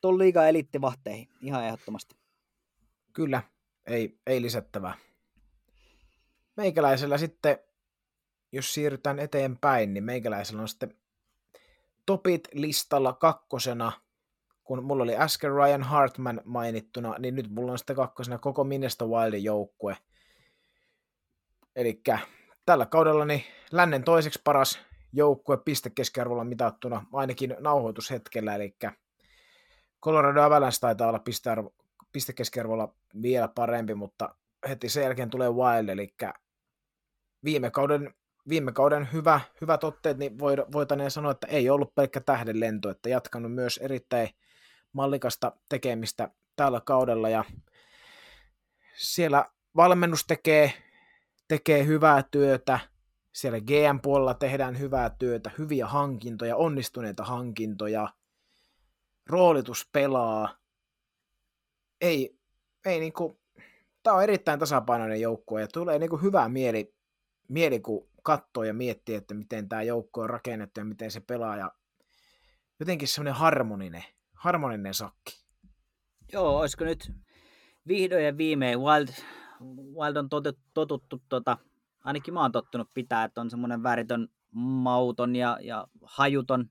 [0.00, 2.16] tuon liiga elittivahteihin ihan ehdottomasti.
[3.12, 3.42] Kyllä,
[3.86, 4.94] ei, ei lisättävää.
[6.56, 7.58] Meikäläisellä sitten,
[8.52, 10.94] jos siirrytään eteenpäin, niin meikäläisellä on sitten
[12.06, 13.92] topit listalla kakkosena,
[14.64, 19.06] kun mulla oli äsken Ryan Hartman mainittuna, niin nyt mulla on sitten kakkosena koko Minnesota
[19.06, 19.96] Wildin joukkue.
[21.76, 22.02] Eli
[22.66, 24.78] tällä kaudella niin lännen toiseksi paras
[25.12, 28.76] joukkue pistekeskiarvolla mitattuna, ainakin nauhoitushetkellä, eli
[30.04, 31.74] Colorado Avalanche taitaa olla pistearvo,
[32.12, 34.34] pistekeskiarvolla vielä parempi, mutta
[34.68, 36.14] heti sen jälkeen tulee Wild, eli
[37.44, 38.14] viime kauden,
[38.48, 40.38] viime kauden hyvä, hyvät otteet, niin
[40.72, 44.28] voitaneen sanoa, että ei ollut pelkkä tähden lento, että jatkanut myös erittäin
[44.92, 47.44] mallikasta tekemistä tällä kaudella, ja
[48.96, 49.44] siellä
[49.76, 50.72] valmennus tekee,
[51.48, 52.78] tekee hyvää työtä,
[53.32, 58.08] siellä GM-puolella tehdään hyvää työtä, hyviä hankintoja, onnistuneita hankintoja,
[59.26, 60.56] roolitus pelaa,
[62.00, 62.38] ei,
[62.84, 63.40] ei niinku,
[64.02, 66.94] tämä on erittäin tasapainoinen joukkue ja tulee niinku hyvä mieli,
[67.48, 71.56] mieli kun katsoo ja miettii, että miten tämä joukko on rakennettu ja miten se pelaa
[71.56, 71.72] ja
[72.80, 74.04] jotenkin semmoinen harmoninen,
[74.34, 75.46] harmoninen sakki.
[76.32, 77.12] Joo, olisiko nyt
[77.88, 79.08] vihdoin ja viimein Wild,
[80.00, 81.58] Wild on totuttu, totuttu tota,
[82.04, 86.70] ainakin mä oon tottunut pitää, että on semmoinen väritön mauton ja, ja hajuton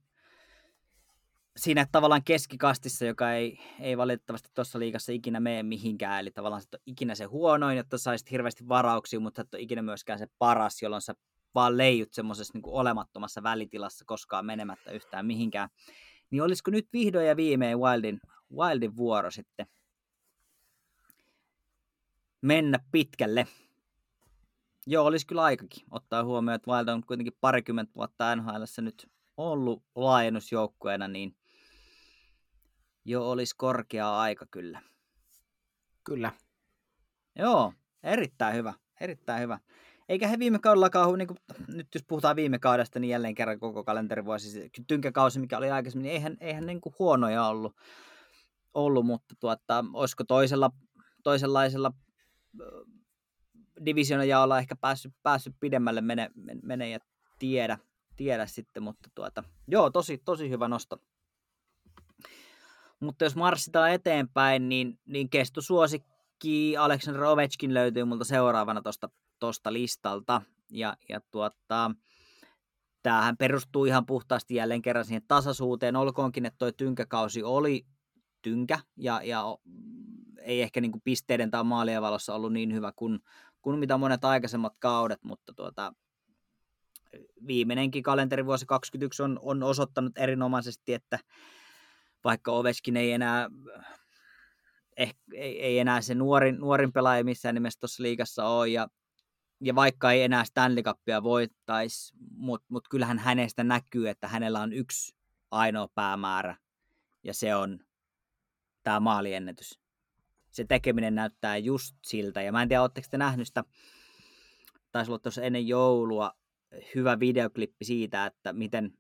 [1.58, 6.68] siinä tavallaan keskikastissa, joka ei, ei valitettavasti tuossa liikassa ikinä mene mihinkään, eli tavallaan se
[6.74, 10.82] on ikinä se huonoin, jotta saisit hirveästi varauksia, mutta et ole ikinä myöskään se paras,
[10.82, 11.16] jolloin sä
[11.56, 15.70] vaan leijut semmoisessa niin olemattomassa välitilassa koskaan menemättä yhtään mihinkään.
[16.30, 18.20] Niin olisiko nyt vihdoin ja viimein Wildin,
[18.58, 19.68] Wildin vuoro sitten
[22.42, 23.48] mennä pitkälle?
[24.88, 29.84] Joo, olisi kyllä aikakin, ottaa huomioon, että Wild on kuitenkin parikymmentä vuotta NHL nyt ollut
[29.96, 31.36] laajennusjoukkueena, niin
[33.06, 34.82] jo olisi korkea aika kyllä.
[36.04, 36.32] Kyllä.
[37.36, 39.60] Joo, erittäin hyvä, erittäin hyvä.
[40.10, 41.38] Eikä he viime kaudellakaan, niin kuin,
[41.68, 46.14] nyt jos puhutaan viime kaudesta, niin jälleen kerran koko kalenterivuosi, tynkäkausi, mikä oli aikaisemmin, niin
[46.14, 47.76] eihän, eihän niin kuin huonoja ollut,
[48.74, 50.72] ollut mutta tuota, olisiko toisella,
[51.24, 51.92] toisenlaisella
[53.86, 56.30] divisionajaolla ehkä päässyt, päässyt pidemmälle mene,
[56.64, 57.00] mene ja
[57.40, 57.78] tiedä,
[58.16, 60.98] tiedä sitten, mutta tuota, joo, tosi, tosi hyvä nosto.
[63.00, 69.10] Mutta jos marssitaan eteenpäin, niin, niin kestosuosikki Aleksander Ovechkin löytyy multa seuraavana tuosta
[69.46, 70.42] tosta listalta.
[70.72, 71.92] Ja, ja tuota,
[73.04, 77.86] tämähän perustuu ihan puhtaasti jälleen kerran siihen tasaisuuteen, olkoonkin, että toi tynkäkausi oli
[78.42, 79.58] tynkä ja, ja
[80.42, 83.20] ei ehkä niin kuin pisteiden tai maalien valossa ollut niin hyvä kuin,
[83.62, 85.94] kuin mitä monet aikaisemmat kaudet, mutta tuota,
[87.48, 91.20] viimeinenkin kalenterivuosi 2021 on, on osoittanut erinomaisesti, että
[92.24, 93.50] vaikka Oveskin ei enää
[94.98, 98.88] eh, ei, ei enää se nuorin, nuorin pelaaja missään nimessä tuossa liigassa ole, ja,
[99.62, 104.74] ja vaikka ei enää Stanley Cupia voittaisi, mutta mut kyllähän hänestä näkyy, että hänellä on
[104.74, 105.16] yksi
[105.52, 106.58] ainoa päämäärä,
[107.24, 107.80] ja se on
[108.84, 109.80] tämä maaliennätys.
[110.52, 113.64] Se tekeminen näyttää just siltä, ja mä en tiedä, oletteko te nähnyt sitä,
[114.92, 116.32] taisi olla tuossa ennen joulua,
[116.96, 118.94] hyvä videoklippi siitä, että miten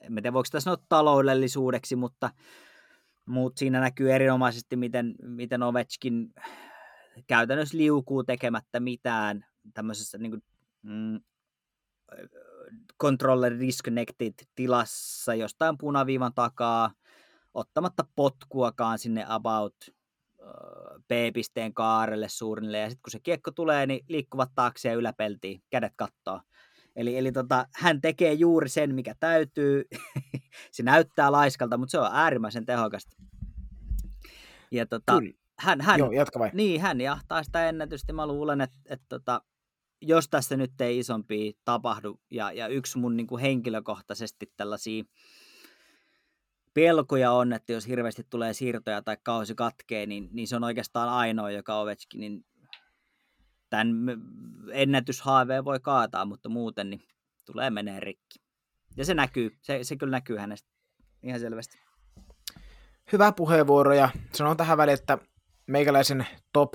[0.00, 2.30] en tiedä voiko sitä sanoa taloudellisuudeksi, mutta,
[3.26, 6.34] mutta siinä näkyy erinomaisesti, miten, miten Ovechkin
[7.26, 10.42] käytännössä liukuu tekemättä mitään tämmöisessä niin kuin,
[10.82, 11.20] mm,
[13.02, 16.90] controller disconnected tilassa jostain punaviivan takaa,
[17.54, 19.76] ottamatta potkuakaan sinne about
[21.08, 25.92] B-pisteen kaarelle suurille, ja sitten kun se kiekko tulee, niin liikkuvat taakse ja yläpeltiin, kädet
[25.96, 26.40] kattoo.
[26.96, 29.84] Eli, eli tota, hän tekee juuri sen, mikä täytyy.
[30.72, 33.16] se näyttää laiskalta, mutta se on äärimmäisen tehokasta.
[34.70, 35.41] Ja tota, Kyllä.
[35.62, 36.50] Hän, hän, Joo, jatka vai.
[36.52, 38.12] Niin, hän jahtaa sitä ennätystä.
[38.12, 39.42] Mä luulen, että, että, että tota,
[40.00, 45.04] jos tässä nyt ei isompi tapahdu, ja, ja yksi mun niin kuin henkilökohtaisesti tällaisia
[46.74, 51.08] pelkoja on, että jos hirveästi tulee siirtoja tai kausi katkee, niin, niin se on oikeastaan
[51.08, 52.44] ainoa, joka Ovechkinin
[53.70, 53.96] tämän
[54.72, 57.02] ennätyshaaveen voi kaataa, mutta muuten niin
[57.46, 58.38] tulee menee rikki.
[58.96, 60.68] Ja se näkyy, se, se kyllä näkyy hänestä
[61.22, 61.78] ihan selvästi.
[63.12, 65.18] Hyvä puheenvuoro ja sanon tähän väliin, että
[65.72, 66.74] meikäläisen top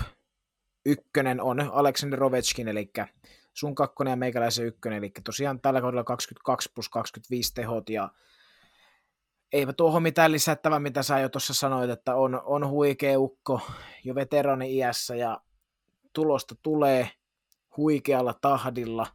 [0.86, 2.92] ykkönen on Aleksander Ovechkin, eli
[3.54, 8.10] sun kakkonen ja meikäläisen ykkönen, eli tosiaan tällä kaudella 22 plus 25 tehot ja
[9.54, 13.62] eipä tuohon mitään lisättävää, mitä sä jo tuossa sanoit, että on, on huikea ukko
[14.04, 15.42] jo veterani iässä ja
[16.14, 17.10] tulosta tulee
[17.78, 19.08] huikealla tahdilla.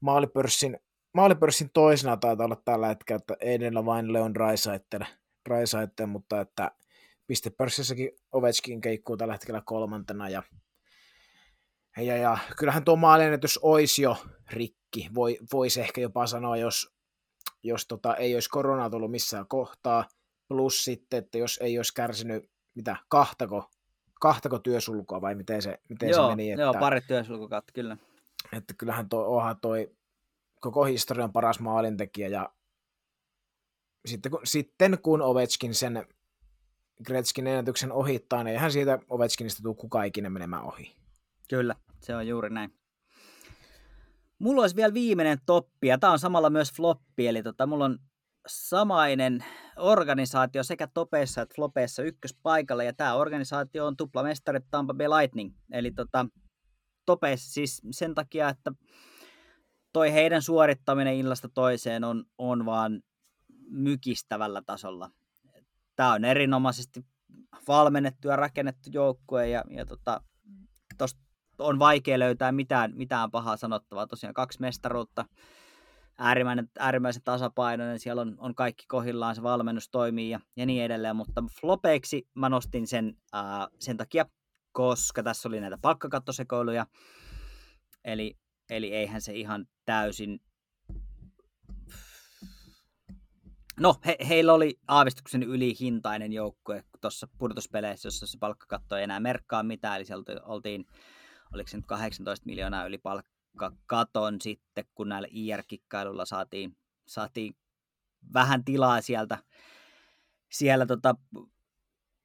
[0.00, 0.78] Maalipörssin,
[1.14, 5.04] maalipörssin toisena taitaa olla tällä hetkellä, että edellä vain Leon Raisaitel,
[5.48, 6.70] Raisaitel mutta että
[7.30, 10.42] pistepörssissäkin Ovechkin keikkuu tällä hetkellä kolmantena ja,
[11.96, 14.16] ja, ja kyllähän tuo maaliennätys olisi jo
[14.50, 16.94] rikki, Voi, voisi ehkä jopa sanoa, jos,
[17.62, 20.08] jos tota, ei olisi korona tullut missään kohtaa,
[20.48, 23.70] plus sitten, että jos ei olisi kärsinyt mitä, kahtako
[24.20, 26.50] kahtako työsulkua vai miten se, miten joo, se meni?
[26.50, 27.96] Että, joo, pari työsulkukat, kyllä.
[28.52, 29.96] Että kyllähän toi, onhan toi
[30.60, 32.52] koko historian paras maalintekijä ja
[34.06, 36.06] sitten kun, sitten kun Ovechkin sen
[37.06, 40.96] Gretzkin ennätyksen ohittaa, niin eihän siitä Ovechkinista tule kukaan ikinä menemään ohi.
[41.48, 42.74] Kyllä, se on juuri näin.
[44.38, 47.98] Mulla olisi vielä viimeinen toppi, ja tämä on samalla myös floppi, eli tota, mulla on
[48.46, 49.44] samainen
[49.76, 55.54] organisaatio sekä topeissa että flopeissa ykköspaikalla, ja tämä organisaatio on tuplamestari Tampa Bay Lightning.
[55.72, 56.26] Eli tota,
[57.06, 58.72] topeissa siis sen takia, että
[59.92, 63.02] toi heidän suorittaminen illasta toiseen on, on vaan
[63.70, 65.10] mykistävällä tasolla.
[66.00, 67.06] Tämä on erinomaisesti
[67.68, 70.20] valmennettu ja rakennettu joukkue, ja, ja tota,
[70.98, 71.20] tosta
[71.58, 74.06] on vaikea löytää mitään, mitään pahaa sanottavaa.
[74.06, 75.24] Tosiaan kaksi mestaruutta,
[76.18, 81.16] äärimmäinen, äärimmäisen tasapainoinen, siellä on, on kaikki kohillaan, se valmennus toimii ja, ja niin edelleen,
[81.16, 84.26] mutta flopeiksi mä nostin sen ää, sen takia,
[84.72, 86.86] koska tässä oli näitä palkkakattosekoiluja,
[88.04, 88.38] eli,
[88.70, 90.40] eli eihän se ihan täysin
[93.80, 99.62] No, he, heillä oli aavistuksen ylihintainen joukkue tuossa pudotuspeleissä, jossa se palkkakatto ei enää merkkaa
[99.62, 100.86] mitään, eli sieltä oltiin,
[101.54, 106.76] oliko se nyt 18 miljoonaa yli palkka katon sitten, kun näillä IR-kikkailulla saatiin,
[107.06, 107.56] saatiin
[108.34, 109.38] vähän tilaa sieltä,
[110.50, 111.14] siellä tota,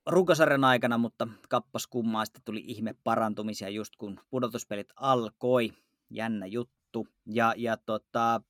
[0.06, 5.72] runkosarjan aikana, mutta kappas kummaa sitten tuli ihme parantumisia just kun pudotuspelit alkoi.
[6.10, 7.08] Jännä juttu.
[7.26, 8.41] Ja, ja tota,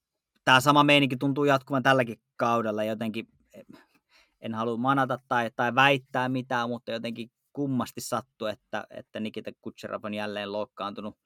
[0.45, 3.27] tämä sama meininki tuntuu jatkuvan tälläkin kaudella jotenkin.
[4.41, 10.03] En halua manata tai, tai väittää mitään, mutta jotenkin kummasti sattuu, että, että Nikita Kutserov
[10.03, 11.17] on jälleen loukkaantunut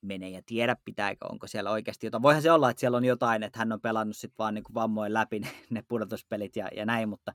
[0.00, 2.22] mene ja tiedä pitääkö, onko siellä oikeasti jotain.
[2.22, 4.74] Voihan se olla, että siellä on jotain, että hän on pelannut sitten vaan niin kuin
[4.74, 7.32] vammoin läpi ne, ne pudotuspelit ja, ja näin, mutta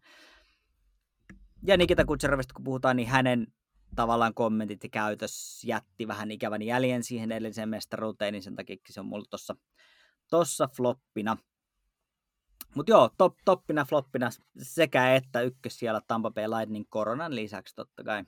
[1.67, 3.47] ja Nikita Kutserovista kun puhutaan, niin hänen
[3.95, 8.99] tavallaan kommentit ja käytös jätti vähän ikävän jäljen siihen edelliseen mestaruuteen, niin sen takia se
[8.99, 9.55] on mulla tuossa
[10.33, 11.37] tossa floppina.
[12.75, 18.03] Mutta joo, top, toppina, floppina sekä että ykkös siellä Tampa Bay Lightning koronan lisäksi totta
[18.03, 18.23] kai.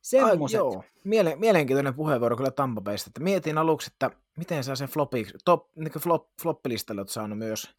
[0.00, 0.60] Semmoset.
[0.60, 3.08] Ai, joo, Mielen, mielenkiintoinen puheenvuoro kyllä Tampa Baysta.
[3.08, 7.70] Että mietin aluksi, että miten saa sen flopi, top, niin flop, floppilistalle olet saanut myös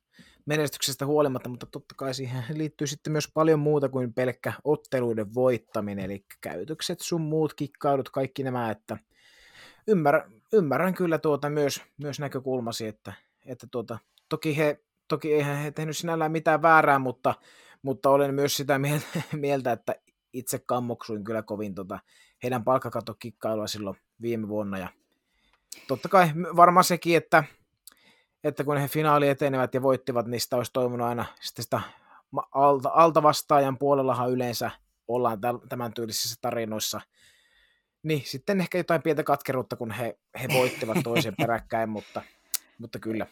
[0.46, 6.06] menestyksestä huolimatta, mutta totta kai siihen liittyy sitten myös paljon muuta kuin pelkkä otteluiden voittaminen,
[6.06, 8.98] eli käytökset, sun muut kikkaudut, kaikki nämä, että
[9.88, 13.14] ymmärrän, ymmärrän kyllä tuota myös, myös näkökulmasi, että,
[13.46, 14.00] että tuota,
[14.30, 17.34] toki, he, toki eihän he tehnyt sinällään mitään väärää, mutta,
[17.82, 18.80] mutta olen myös sitä
[19.34, 19.96] mieltä, että
[20.34, 22.00] itse kammoksuin kyllä kovin tota,
[22.44, 24.78] heidän palkkakatokikkailua silloin viime vuonna.
[24.78, 24.88] Ja
[25.88, 27.44] totta kai varmaan sekin, että,
[28.44, 31.82] että kun he finaali etenevät ja voittivat, niin sitä olisi toivonut aina sitten sitä
[32.52, 34.72] alta, alta vastaajan puolellahan yleensä
[35.08, 35.40] ollaan
[35.70, 37.02] tämän tyylisissä tarinoissa.
[38.04, 42.22] Niin, sitten ehkä jotain pientä katkeruutta, kun he, he voittivat toisen peräkkäin, mutta,
[42.78, 43.28] mutta kyllä.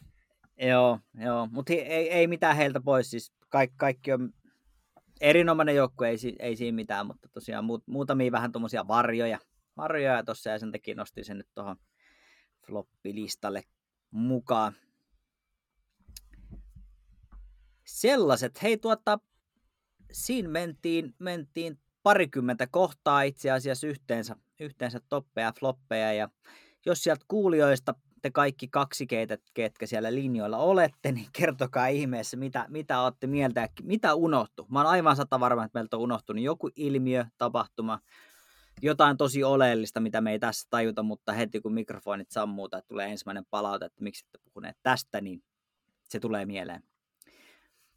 [0.57, 1.47] Joo, joo.
[1.51, 3.11] mutta ei, ei mitään heiltä pois.
[3.11, 4.33] Siis kaikki, kaikki on
[5.21, 9.39] erinomainen joukkue, ei, ei siinä mitään, mutta tosiaan muut, muutamia vähän tuommoisia varjoja,
[9.77, 11.75] varjoja tuossa ja sen takia nostin sen nyt tuohon
[12.65, 13.63] floppilistalle
[14.11, 14.73] mukaan.
[17.85, 19.19] Sellaiset, hei tuota,
[20.11, 26.29] siinä mentiin, mentiin parikymmentä kohtaa itse asiassa yhteensä, yhteensä toppeja ja floppeja ja
[26.85, 32.65] jos sieltä kuulijoista te kaikki kaksi keitä, ketkä siellä linjoilla olette, niin kertokaa ihmeessä, mitä,
[32.69, 34.67] mitä olette mieltä ja mitä unohtu.
[34.69, 37.99] Mä oon aivan sata varma, että meiltä on unohtunut joku ilmiö, tapahtuma,
[38.81, 43.11] jotain tosi oleellista, mitä me ei tässä tajuta, mutta heti kun mikrofonit sammuu tai tulee
[43.11, 45.43] ensimmäinen palaute, että miksi ette puhuneet tästä, niin
[46.09, 46.83] se tulee mieleen.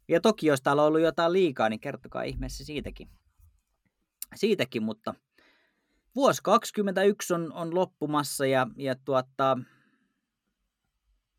[0.07, 3.09] Ja toki, jos täällä on ollut jotain liikaa, niin kertokaa ihmeessä siitäkin.
[4.35, 5.13] Siitäkin, mutta
[6.15, 9.57] vuosi 2021 on, on loppumassa ja, ja tuota,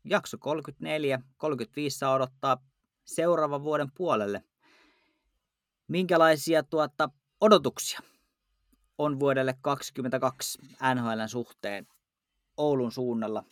[0.03, 2.57] jakso 34, 35 saa odottaa
[3.05, 4.43] seuraavan vuoden puolelle.
[5.87, 7.09] Minkälaisia tuota,
[7.41, 7.99] odotuksia
[8.97, 10.59] on vuodelle 2022
[10.95, 11.87] NHLn suhteen
[12.57, 13.43] Oulun suunnalla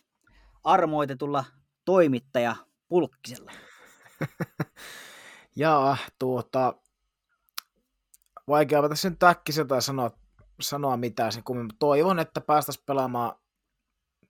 [0.64, 1.44] armoitetulla
[1.84, 2.56] toimittaja
[2.88, 3.52] Pulkkisella?
[5.56, 6.74] Jaa, tuota,
[8.48, 10.10] vaikea tässä nyt äkkiseltä sanoa,
[10.60, 11.32] sanoa mitään.
[11.32, 13.32] Se, kun toivon, että päästäisiin pelaamaan,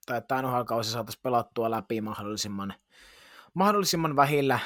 [0.05, 2.73] tai että NHL-kausi saataisiin pelattua läpi mahdollisimman,
[3.53, 4.59] mahdollisimman vähillä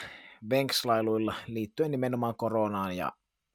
[0.49, 3.11] venkslailuilla liittyen nimenomaan koronaan ja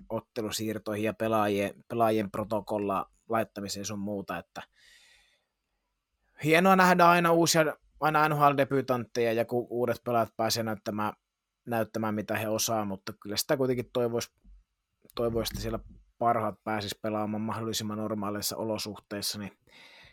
[0.08, 4.62] ottelusiirtoihin ja pelaajien, pelaajien protokolla laittamiseen sun muuta, että
[6.44, 11.12] hienoa nähdä aina uusia aina NHL-debutantteja ja kun uudet pelaajat pääsee näyttämään,
[11.66, 14.30] näyttämään, mitä he osaa, mutta kyllä sitä kuitenkin toivoisi,
[15.14, 15.78] toivoisi että siellä
[16.18, 19.52] parhaat pääsis pelaamaan mahdollisimman normaaleissa olosuhteissa, niin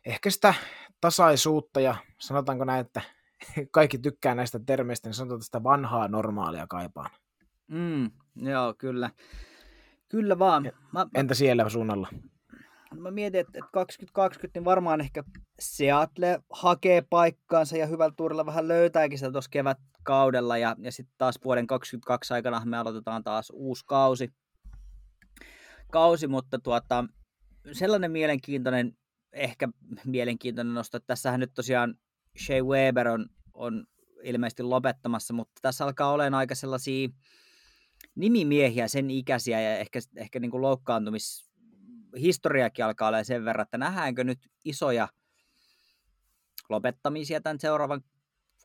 [0.06, 0.54] ehkä sitä
[1.02, 3.02] tasaisuutta ja sanotaanko näin, että
[3.72, 7.10] kaikki tykkää näistä termeistä, niin sanotaan sitä vanhaa normaalia kaipaan.
[7.68, 9.10] Mm, joo, kyllä.
[10.10, 10.72] Kyllä vaan.
[10.92, 12.08] Mä, Entä siellä suunnalla?
[12.96, 15.24] Mä mietin, että 2020 niin varmaan ehkä
[15.60, 21.40] Seattle hakee paikkaansa ja hyvällä tuurilla vähän löytääkin sitä tuossa kevätkaudella ja, ja sitten taas
[21.46, 24.34] vuoden 2022 aikana me aloitetaan taas uusi kausi.
[25.94, 27.06] Kausi mutta tuota,
[27.72, 28.98] sellainen mielenkiintoinen,
[29.34, 29.68] ehkä
[30.06, 31.96] mielenkiintoinen nosto, että tässähän nyt tosiaan
[32.46, 33.86] Shea Weber on, on
[34.24, 37.10] ilmeisesti lopettamassa, mutta tässä alkaa olemaan aika sellaisia
[38.16, 44.24] nimimiehiä, sen ikäisiä ja ehkä, ehkä niin kuin loukkaantumishistoriakin alkaa olla sen verran, että nähdäänkö
[44.24, 45.08] nyt isoja
[46.70, 48.04] lopettamisia tämän seuraavan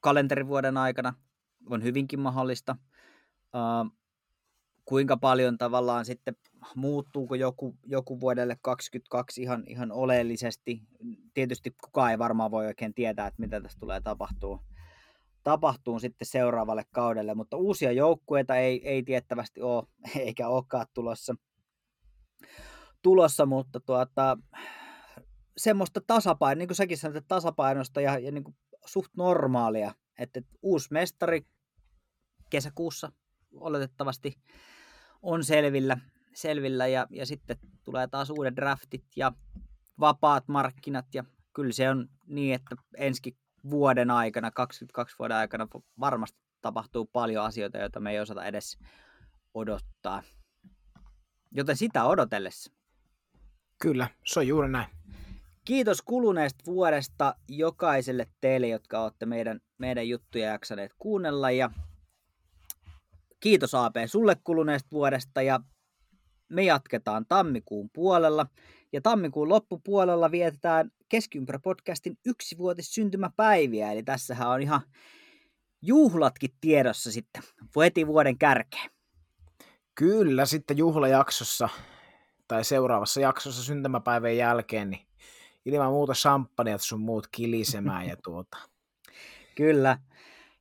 [0.01, 1.15] kalenterivuoden aikana.
[1.71, 2.77] On hyvinkin mahdollista.
[4.89, 6.37] Kuinka paljon tavallaan sitten
[6.75, 10.83] muuttuuko joku, joku vuodelle 2022 ihan, ihan oleellisesti.
[11.35, 14.61] Tietysti kukaan ei varmaan voi oikein tietää, että mitä tässä tulee tapahtuu
[15.45, 19.85] tapahtuu sitten seuraavalle kaudelle, mutta uusia joukkueita ei, ei tiettävästi ole,
[20.27, 21.35] eikä olekaan tulossa,
[23.03, 24.39] tulossa mutta tuota,
[25.57, 30.59] semmoista tasapainoa, niin kuin säkin sanoit, tasapainosta ja, ja niin kuin suht normaalia, että, että
[30.63, 31.47] uusi mestari
[32.51, 33.13] kesäkuussa
[33.55, 34.35] oletettavasti
[35.23, 35.97] on selvillä,
[36.35, 39.33] selvillä ja, ja sitten tulee taas uudet draftit ja
[40.01, 41.25] vapaat markkinat ja
[41.55, 43.37] kyllä se on niin, että ensi
[43.71, 45.69] vuoden aikana, 22 vuoden aikana
[46.01, 48.79] varmasti tapahtuu paljon asioita, joita me ei osata edes
[49.55, 50.23] odottaa.
[51.53, 52.73] Joten sitä odotellessa.
[53.83, 54.89] Kyllä, se on juuri näin.
[55.65, 61.51] Kiitos kuluneesta vuodesta jokaiselle teille, jotka olette meidän, meidän juttuja jaksaneet kuunnella.
[61.51, 61.71] Ja
[63.41, 65.61] kiitos AP sulle kuluneesta vuodesta ja
[66.49, 68.47] me jatketaan tammikuun puolella.
[68.93, 74.81] Ja tammikuun loppupuolella vietetään Keskiympärä-podcastin yksivuotis syntymäpäiviä, eli tässähän on ihan
[75.83, 77.43] juhlatkin tiedossa sitten
[77.77, 78.91] heti vuoden kärkeen.
[79.95, 81.69] Kyllä, sitten juhlajaksossa
[82.49, 85.07] tai seuraavassa jaksossa syntymäpäivän jälkeen, niin
[85.65, 88.59] ilman muuta champagneat sun muut kilisemään ja tuota.
[89.55, 89.99] Kyllä.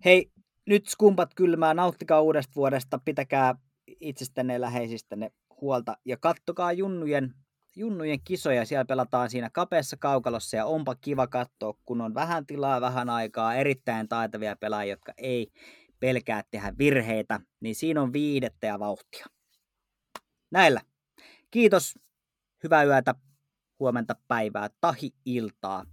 [0.05, 0.31] Hei,
[0.67, 3.55] nyt skumpat kylmää, nauttikaa uudesta vuodesta, pitäkää
[3.99, 5.31] itsestänne ja läheisistänne
[5.61, 7.33] huolta ja kattokaa Junnujen
[7.77, 12.81] junnujen kisoja, siellä pelataan siinä kapeassa kaukalossa ja onpa kiva katsoa, kun on vähän tilaa,
[12.81, 15.51] vähän aikaa, erittäin taitavia pelaajia, jotka ei
[15.99, 19.25] pelkää tehdä virheitä, niin siinä on viidettä ja vauhtia.
[20.51, 20.81] Näillä.
[21.51, 21.99] Kiitos,
[22.63, 23.15] hyvää yötä,
[23.79, 25.85] huomenta päivää, tahi iltaa.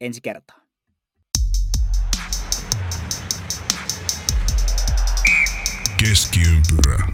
[0.00, 0.59] Ensi kertaa.
[6.00, 7.08] Keskiympyrä.